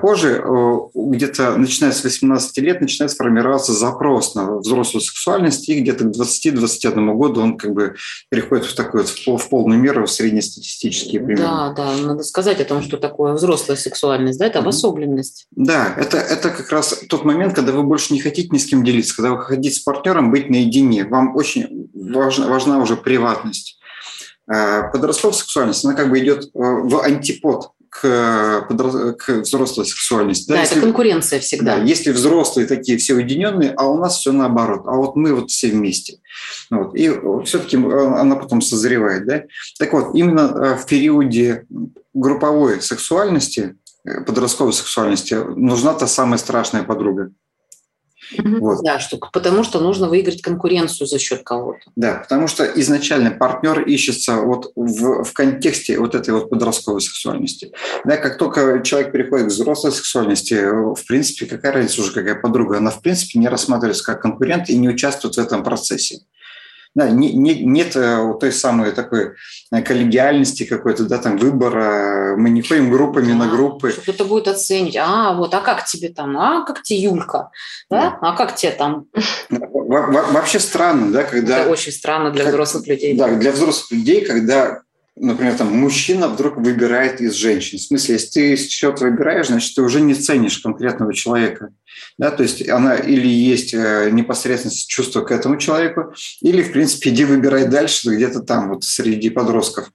[0.00, 6.04] Позже Э, где-то начиная с 18 лет начинает формироваться запрос на взрослую сексуальность, и где-то
[6.04, 7.94] к 20-21 году он как бы
[8.28, 11.74] переходит в такой в, полную меру, в среднестатистические примерно.
[11.76, 15.46] Да, да, надо сказать о том, что такое взрослая сексуальность, да, это обособленность.
[15.52, 18.84] Да, это, это как раз тот момент, когда вы больше не хотите ни с кем
[18.84, 23.78] делиться, когда вы хотите с партнером быть наедине, вам очень важна, важна уже приватность.
[24.52, 28.66] Э, подростковая сексуальность, она как бы идет э, в антипод к,
[29.18, 30.48] к взрослой сексуальности.
[30.48, 31.76] Да, да если, это конкуренция всегда.
[31.76, 35.50] Да, если взрослые такие все уединенные, а у нас все наоборот, а вот мы вот
[35.50, 36.18] все вместе.
[36.70, 37.10] Вот, и
[37.44, 39.26] все-таки она потом созревает.
[39.26, 39.42] Да?
[39.78, 41.66] Так вот, именно э, в периоде
[42.14, 43.76] групповой сексуальности,
[44.06, 47.30] э, подростковой сексуальности, нужна та самая страшная подруга.
[48.38, 48.82] Вот.
[48.84, 51.80] Да, что, потому что нужно выиграть конкуренцию за счет кого-то.
[51.96, 57.72] Да, потому что изначально партнер ищется вот в, в контексте вот этой вот подростковой сексуальности.
[58.04, 62.78] Да, как только человек переходит к взрослой сексуальности, в принципе, какая разница уже, какая подруга,
[62.78, 66.20] она в принципе не рассматривается как конкурент и не участвует в этом процессе.
[66.94, 69.32] Да, не, не, нет э, той самой такой
[69.72, 72.36] э, коллегиальности какой-то, да, там выбора.
[72.36, 73.92] Мы не ходим группами да, на группы.
[73.92, 74.96] Кто-то будет оценить.
[74.96, 76.36] А, вот, а как тебе там?
[76.36, 77.50] А, как тебе Юлька?
[77.88, 78.10] Да?
[78.10, 78.18] да.
[78.20, 79.06] А как тебе там?
[79.48, 81.60] Во вообще странно, да, когда...
[81.60, 83.16] Это очень странно для как, взрослых людей.
[83.16, 84.82] Да, для взрослых людей, когда
[85.16, 87.78] например, там мужчина вдруг выбирает из женщин.
[87.78, 91.70] В смысле, если ты что-то выбираешь, значит, ты уже не ценишь конкретного человека.
[92.18, 97.10] Да, то есть она или есть э, непосредственно чувство к этому человеку, или, в принципе,
[97.10, 99.90] иди выбирай дальше, где-то там, вот среди подростков.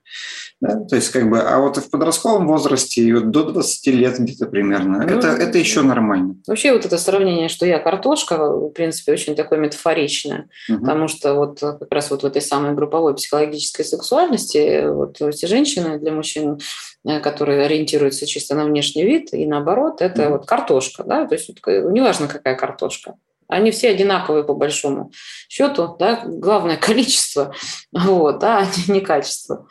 [0.59, 0.79] Да?
[0.79, 4.47] То есть, как бы, а вот в подростковом возрасте, и вот до 20 лет где-то
[4.47, 6.35] примерно, ну, это, это еще нормально.
[6.47, 10.79] Вообще вот это сравнение, что я картошка, в принципе, очень такое метафоричное, угу.
[10.79, 15.99] потому что вот как раз вот в этой самой групповой психологической сексуальности вот эти женщины
[15.99, 16.59] для мужчин
[17.05, 21.35] э, которые ориентируются чисто на внешний вид, и наоборот, это mm вот картошка, да, то
[21.35, 23.15] есть вот, неважно, какая картошка.
[23.47, 25.11] Они все одинаковые по большому
[25.47, 27.53] счету, да, главное количество,
[27.91, 29.67] вот, да, а не качество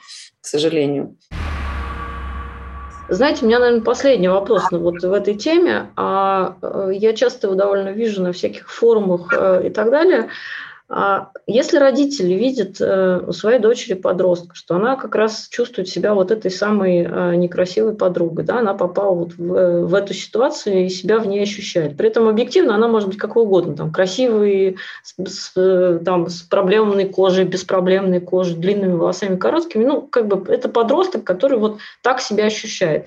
[0.47, 1.17] к сожалению.
[3.09, 5.91] Знаете, у меня, наверное, последний вопрос ну, вот в этой теме.
[5.97, 10.29] А, э, я часто его довольно вижу на всяких форумах э, и так далее.
[10.89, 16.15] А если родители видят э, у своей дочери подростка, что она как раз чувствует себя
[16.15, 20.89] вот этой самой э, некрасивой подругой, да, она попала вот в, в эту ситуацию и
[20.89, 21.97] себя в ней ощущает.
[21.97, 26.43] При этом объективно она может быть какой угодно, там, красивый, с, с, э, там, с
[26.43, 29.85] проблемной кожей, без проблемной кожи, длинными волосами, короткими.
[29.85, 33.07] Ну, как бы это подросток, который вот так себя ощущает.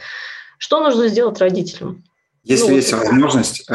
[0.57, 2.03] Что нужно сделать родителям?
[2.43, 3.69] Если ну, есть вот, возможность,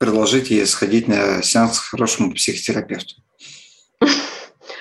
[0.00, 3.16] предложить ей сходить на сеанс к хорошему психотерапевту.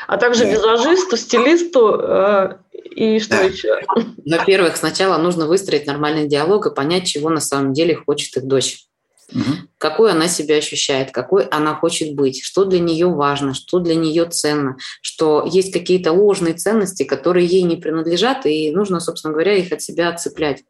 [0.08, 0.52] А также да.
[0.52, 3.42] визажисту, стилисту э, и что да.
[3.42, 3.82] еще?
[4.26, 8.86] Во-первых, сначала нужно выстроить нормальный диалог и понять, чего на самом деле хочет их дочь.
[9.32, 9.68] Угу.
[9.78, 14.26] Какой она себя ощущает, какой она хочет быть, что для нее важно, что для нее
[14.26, 19.72] ценно, что есть какие-то ложные ценности, которые ей не принадлежат, и нужно, собственно говоря, их
[19.74, 20.64] от себя отцеплять.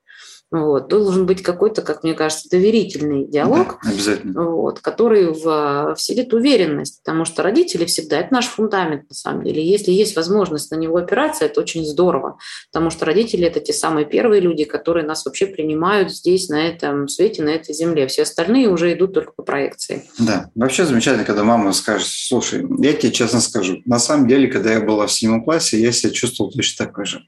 [0.52, 0.88] Вот.
[0.88, 4.50] Должен быть какой-то, как мне кажется, доверительный диалог, да, обязательно.
[4.50, 9.64] Вот, который в, вселит уверенность, потому что родители всегда, это наш фундамент на самом деле.
[9.64, 12.38] Если есть возможность на него опираться, это очень здорово,
[12.72, 17.08] потому что родители– это те самые первые люди, которые нас вообще принимают здесь, на этом
[17.08, 18.08] свете, на этой земле.
[18.08, 20.10] Все остальные уже идут только по проекции.
[20.18, 24.74] Да, вообще замечательно, когда мама скажет, слушай, я тебе честно скажу, на самом деле, когда
[24.74, 27.22] я была в седьмом классе, я себя чувствовал точно такой же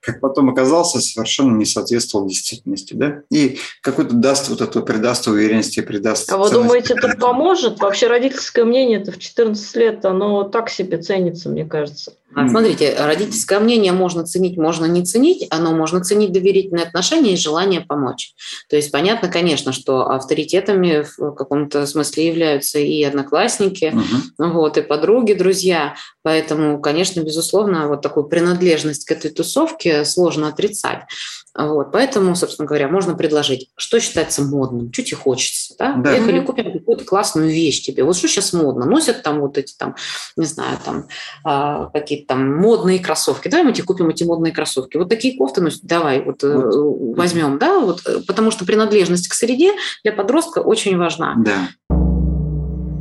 [0.00, 5.80] как потом оказался, совершенно не соответствовал действительности, да, и какой-то даст вот эту, придаст уверенности,
[5.80, 6.30] придаст...
[6.32, 7.80] А вы думаете, это поможет?
[7.80, 12.14] Вообще родительское мнение это в 14 лет, оно так себе ценится, мне кажется.
[12.32, 17.80] Смотрите, родительское мнение можно ценить, можно не ценить, оно можно ценить доверительные отношения и желание
[17.80, 18.34] помочь.
[18.68, 23.92] То есть понятно, конечно, что авторитетами в каком-то смысле являются и одноклассники,
[24.38, 24.52] угу.
[24.52, 25.96] вот, и подруги, друзья.
[26.22, 31.00] Поэтому, конечно, безусловно, вот такую принадлежность к этой тусовке сложно отрицать.
[31.58, 35.74] Вот, поэтому, собственно говоря, можно предложить, что считается модным, что тебе хочется.
[35.78, 35.94] Да?
[35.94, 36.10] Да.
[36.10, 38.04] Поехали, купим какую-то классную вещь тебе.
[38.04, 38.86] Вот что сейчас модно?
[38.86, 39.96] Носят там вот эти там,
[40.36, 41.06] не знаю, там
[41.44, 43.48] а, какие-то там модные кроссовки.
[43.48, 44.96] Давай мы тебе купим эти модные кроссовки.
[44.96, 47.16] Вот такие кофты носят, давай вот, э, вот.
[47.16, 47.58] возьмем.
[47.58, 47.80] Да?
[47.80, 49.72] Вот, э, потому что принадлежность к среде
[50.04, 51.34] для подростка очень важна.
[51.38, 51.68] Да.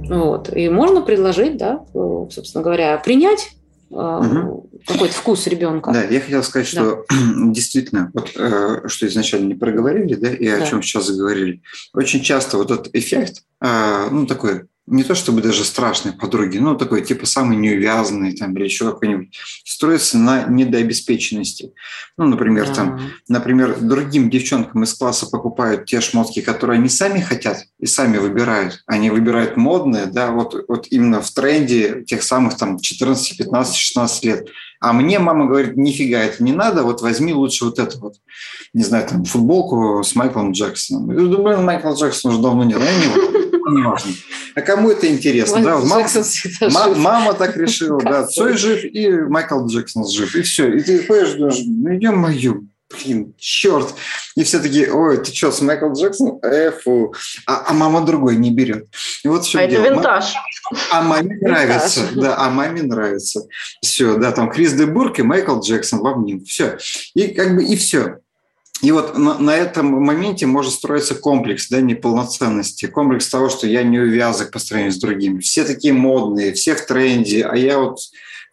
[0.10, 0.56] Вот.
[0.56, 3.52] И можно предложить, да, э, собственно говоря, принять
[3.90, 4.70] угу.
[4.86, 5.92] какой-то вкус ребенка.
[5.92, 6.82] Да, я хотел сказать, да.
[6.82, 7.06] что
[7.52, 10.66] действительно, вот э, что изначально не проговорили, да, и о да.
[10.66, 11.62] чем сейчас заговорили,
[11.94, 16.76] очень часто вот этот эффект, э, ну, такой не то чтобы даже страшной подруги, но
[16.76, 21.72] такой типа самый неувязанный там или еще какой-нибудь, строится на недообеспеченности.
[22.18, 27.66] Ну, например, там, например, другим девчонкам из класса покупают те шмотки, которые они сами хотят
[27.80, 28.84] и сами выбирают.
[28.88, 34.26] Они выбирают модные, да, вот, вот именно в тренде тех самых там 14, 15, 16
[34.26, 34.48] лет.
[34.82, 38.14] А мне мама говорит, нифига это не надо, вот возьми лучше вот эту вот,
[38.74, 41.12] не знаю, там, футболку с Майклом Джексоном.
[41.12, 43.39] Я думаю, Майкл Джексон уже давно не, не
[43.78, 44.12] важно.
[44.56, 45.62] А кому это интересно?
[45.62, 46.08] Да, мама,
[46.62, 50.74] ма- мама так решила, да, Цой жив и Майкл Джексон жив, и все.
[50.74, 53.94] И ты ходишь, думаешь, ну идем мою, блин, черт.
[54.36, 56.40] И все такие, ой, ты что, с Майкл Джексон?
[56.42, 57.14] Э, фу.
[57.46, 58.88] А, а мама другой не берет.
[59.24, 59.84] И вот все а дело.
[59.84, 60.34] это винтаж.
[60.92, 63.48] А маме нравится, да, а маме нравится.
[63.82, 66.44] Все, да, там Крис де Бург и Майкл Джексон в обним.
[66.46, 66.78] Все.
[67.16, 68.18] И как бы и все.
[68.82, 73.84] И вот на, на этом моменте может строиться комплекс да, неполноценности, комплекс того, что я
[73.84, 75.40] не увязок по сравнению с другими.
[75.40, 78.00] Все такие модные, все в тренде, а я вот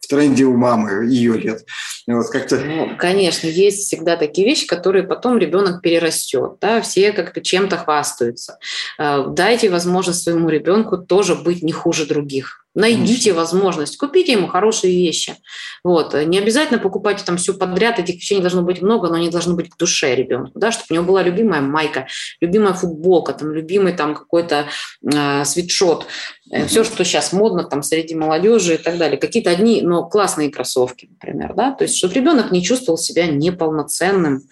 [0.01, 1.65] в тренде у мамы ее лет.
[2.07, 2.57] Вот как-то...
[2.57, 6.53] Ну, конечно, есть всегда такие вещи, которые потом ребенок перерастет.
[6.61, 6.81] Да?
[6.81, 8.57] Все как-то чем-то хвастаются.
[8.97, 12.65] Э, дайте возможность своему ребенку тоже быть не хуже других.
[12.77, 15.35] Найдите возможность, купите ему хорошие вещи.
[15.83, 16.13] Вот.
[16.13, 19.55] Не обязательно покупать там все подряд, этих вещей не должно быть много, но они должны
[19.55, 22.05] быть к душе ребенку, да, чтобы у него была любимая майка,
[22.39, 24.67] любимая футболка, там, любимый там какой-то
[25.03, 26.05] э, свитшот,
[26.51, 29.17] э, все, что сейчас модно там среди молодежи и так далее.
[29.17, 34.43] Какие-то одни, но классные кроссовки, например, да, то есть чтобы ребенок не чувствовал себя неполноценным,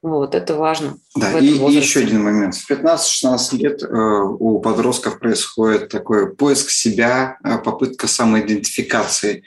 [0.00, 0.96] вот, это важно.
[1.16, 2.54] Да, и, и еще один момент.
[2.54, 9.42] В 15-16 лет э, у подростков происходит такой поиск себя, э, попытка самоидентификации.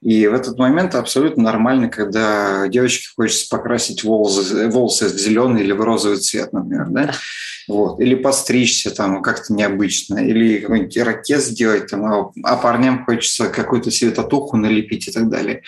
[0.00, 5.72] И в этот момент абсолютно нормально, когда девочке хочется покрасить волосы, волосы в зеленый или
[5.72, 7.04] в розовый цвет, например, да?
[7.04, 7.14] да.
[7.72, 8.00] Вот.
[8.00, 13.90] Или подстричься там как-то необычно, или какой-нибудь ракет сделать, там, а, а парням хочется какую-то
[13.90, 15.62] себе татуху налепить и так далее.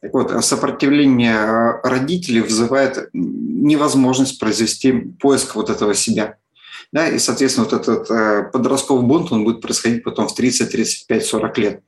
[0.00, 4.90] Так вот, сопротивление э, родителей вызывает невозможность произвести
[5.20, 6.38] поиск вот этого себя.
[6.92, 11.26] Да, и, соответственно, вот этот э, подростковый бунт, он будет происходить потом в 30, 35,
[11.26, 11.80] 40 лет.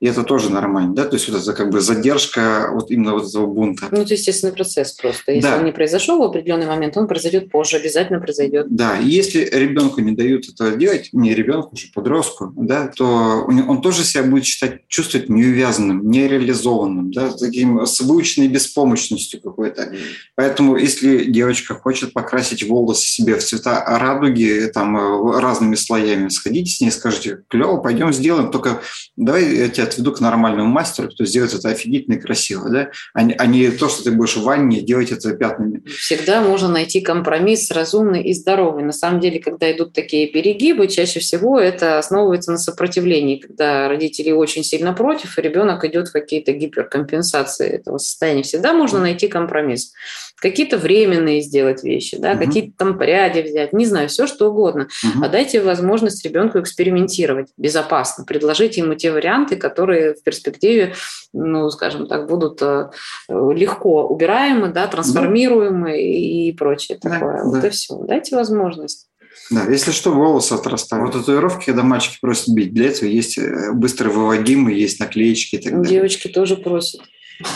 [0.00, 3.28] И это тоже нормально, да, то есть вот это как бы задержка вот именно вот
[3.28, 3.88] этого бунта.
[3.90, 5.32] Ну, это естественный процесс просто.
[5.32, 5.58] Если да.
[5.58, 8.66] он не произошел в определенный момент, он произойдет позже, обязательно произойдет.
[8.70, 13.80] Да, и если ребенку не дают этого делать, не ребенку, уже подростку, да, то он
[13.82, 19.92] тоже себя будет считать, чувствовать неувязанным, нереализованным, да, таким с выученной беспомощностью какой-то.
[20.34, 24.29] Поэтому если девочка хочет покрасить волосы себе в цвета радуги,
[24.72, 26.28] там э, разными слоями.
[26.28, 28.80] Сходите с ней, скажите, клево, пойдем сделаем, только
[29.16, 33.20] давай я тебя отведу к нормальному мастеру, кто сделает это офигительно и красиво, да, а,
[33.20, 35.82] а не то, что ты будешь в ванне делать это пятнами.
[35.86, 38.84] Всегда можно найти компромисс разумный и здоровый.
[38.84, 44.30] На самом деле, когда идут такие перегибы, чаще всего это основывается на сопротивлении, когда родители
[44.30, 48.42] очень сильно против, и ребенок идет в какие-то гиперкомпенсации этого состояния.
[48.42, 49.92] Всегда можно найти компромисс
[50.40, 52.44] какие-то временные сделать вещи, да, угу.
[52.44, 54.88] какие-то там пряди взять, не знаю, все что угодно.
[55.04, 55.24] Угу.
[55.24, 60.94] А дайте возможность ребенку экспериментировать безопасно, предложите ему те варианты, которые в перспективе,
[61.32, 62.90] ну, скажем так, будут э,
[63.28, 65.96] легко убираемы, да, трансформируемы да.
[65.96, 67.38] и прочее да, такое.
[67.38, 67.44] Да.
[67.44, 67.96] Вот и все.
[68.04, 69.06] Дайте возможность.
[69.50, 71.12] Да, если что, волосы отрастают.
[71.12, 75.58] Вот татуировки, когда мальчики просят бить, для этого есть э, быстро выводимые, есть наклеечки и
[75.58, 75.90] так далее.
[75.90, 77.00] Девочки тоже просят.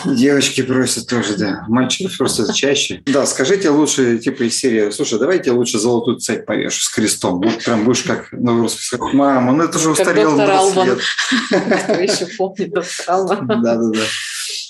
[0.05, 1.65] Девочки просят тоже, да.
[1.67, 3.01] Мальчиков просто чаще.
[3.05, 7.41] Да, скажите лучше, типа из серии, слушай, давайте лучше золотую цепь повешу с крестом.
[7.41, 10.99] Вот прям будешь как на русский Мама, ну это же устарел браслет.
[11.51, 13.47] еще помнит доктор Албан.
[13.47, 14.03] Да-да-да.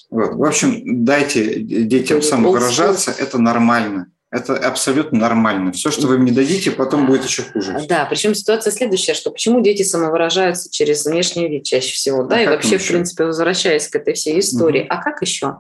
[0.10, 0.36] Вот.
[0.36, 4.08] В общем, дайте детям самовыражаться, это нормально.
[4.36, 5.72] Это абсолютно нормально.
[5.72, 7.80] Все, что вы им не дадите, потом будет еще хуже.
[7.88, 12.42] Да, причем ситуация следующая, что почему дети самовыражаются через внешний вид чаще всего, да, а
[12.42, 14.82] и вообще, в принципе, возвращаясь к этой всей истории.
[14.82, 14.88] Угу.
[14.90, 15.60] А как еще?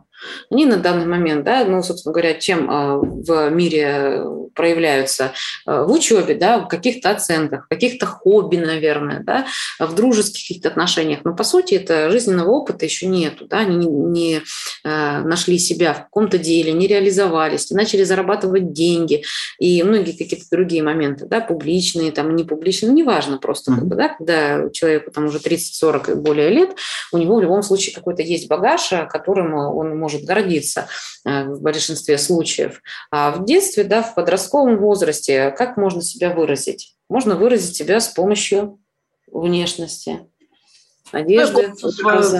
[0.49, 5.33] Они на данный момент, да, ну, собственно говоря, чем а, в мире проявляются
[5.65, 9.45] а, в учебе, да, в каких-то оценках, в каких-то хобби, наверное, да,
[9.79, 11.19] в дружеских каких-то отношениях.
[11.23, 14.41] Но, по сути, это жизненного опыта еще нету, да, они не, не
[14.83, 19.23] а, нашли себя в каком-то деле, не реализовались, не начали зарабатывать деньги
[19.59, 23.75] и многие какие-то другие моменты, да, публичные, там, не публичные, ну, неважно просто, mm-hmm.
[23.75, 26.75] как бы, да, когда человеку там уже 30-40 и более лет,
[27.11, 30.87] у него в любом случае какой-то есть багаж, которым он может гордиться
[31.25, 32.81] э, в большинстве случаев.
[33.11, 36.95] А в детстве, да, в подростковом возрасте, как можно себя выразить?
[37.09, 38.79] Можно выразить себя с помощью
[39.31, 40.27] внешности,
[41.11, 41.73] одежды,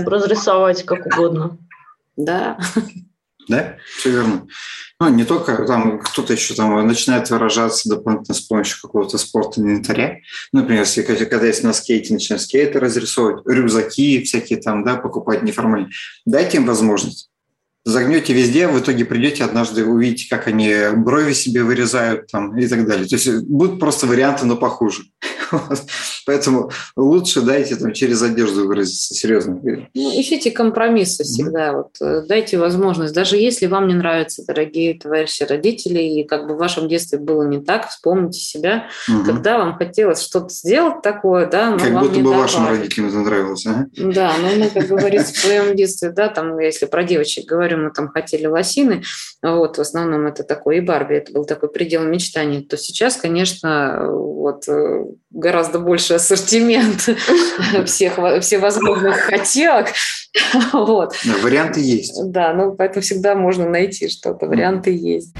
[0.05, 1.57] разрисовать как угодно.
[2.15, 2.57] Да.
[3.47, 4.47] Да, все верно.
[4.99, 10.19] Ну, не только там кто-то еще там начинает выражаться дополнительно с помощью какого-то спорта инвентаря.
[10.51, 15.89] Например, если когда есть на скейте, начинают скейты разрисовывать, рюкзаки всякие там, да, покупать неформально.
[16.25, 17.29] Дайте им возможность
[17.85, 22.87] загнете везде, в итоге придете однажды, увидите, как они брови себе вырезают там, и так
[22.87, 23.07] далее.
[23.07, 25.03] То есть будут просто варианты, но похуже.
[26.25, 29.59] Поэтому лучше дайте там через одежду выразиться серьезно.
[29.63, 31.69] Ну, ищите компромиссы всегда.
[31.69, 31.75] Mm-hmm.
[31.75, 33.13] Вот, э, дайте возможность.
[33.13, 37.43] Даже если вам не нравятся, дорогие товарищи родители, и как бы в вашем детстве было
[37.43, 39.25] не так, вспомните себя, mm-hmm.
[39.25, 42.41] когда вам хотелось что-то сделать такое, да, но Как вам будто не бы давали.
[42.41, 43.85] вашим родителям это нравилось, а?
[43.95, 47.91] Да, но мы, как говорится, в своем детстве, да, там, если про девочек говорю, мы
[47.91, 49.03] там хотели лосины,
[49.41, 54.07] вот, в основном это такое, и Барби, это был такой предел мечтаний, то сейчас, конечно,
[54.09, 55.05] вот э,
[55.35, 57.09] гораздо больше ассортимент
[57.85, 59.87] всех всевозможных хотелок.
[60.73, 61.15] Вот.
[61.41, 62.19] варианты есть.
[62.25, 65.33] Да, ну поэтому всегда можно найти что-то, варианты есть.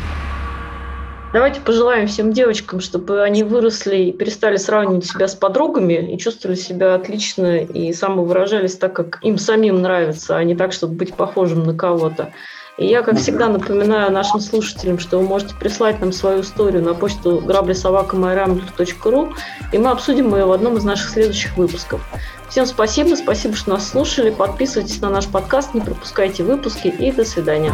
[1.34, 6.56] Давайте пожелаем всем девочкам, чтобы они выросли и перестали сравнивать себя с подругами и чувствовали
[6.56, 11.66] себя отлично и самовыражались так, как им самим нравится, а не так, чтобы быть похожим
[11.66, 12.32] на кого-то.
[12.78, 16.94] И я, как всегда, напоминаю нашим слушателям, что вы можете прислать нам свою историю на
[16.94, 19.34] почту граблесобакамайрамблер.ру,
[19.72, 22.02] и мы обсудим ее в одном из наших следующих выпусков.
[22.50, 24.30] Всем спасибо, спасибо, что нас слушали.
[24.30, 27.74] Подписывайтесь на наш подкаст, не пропускайте выпуски и до свидания.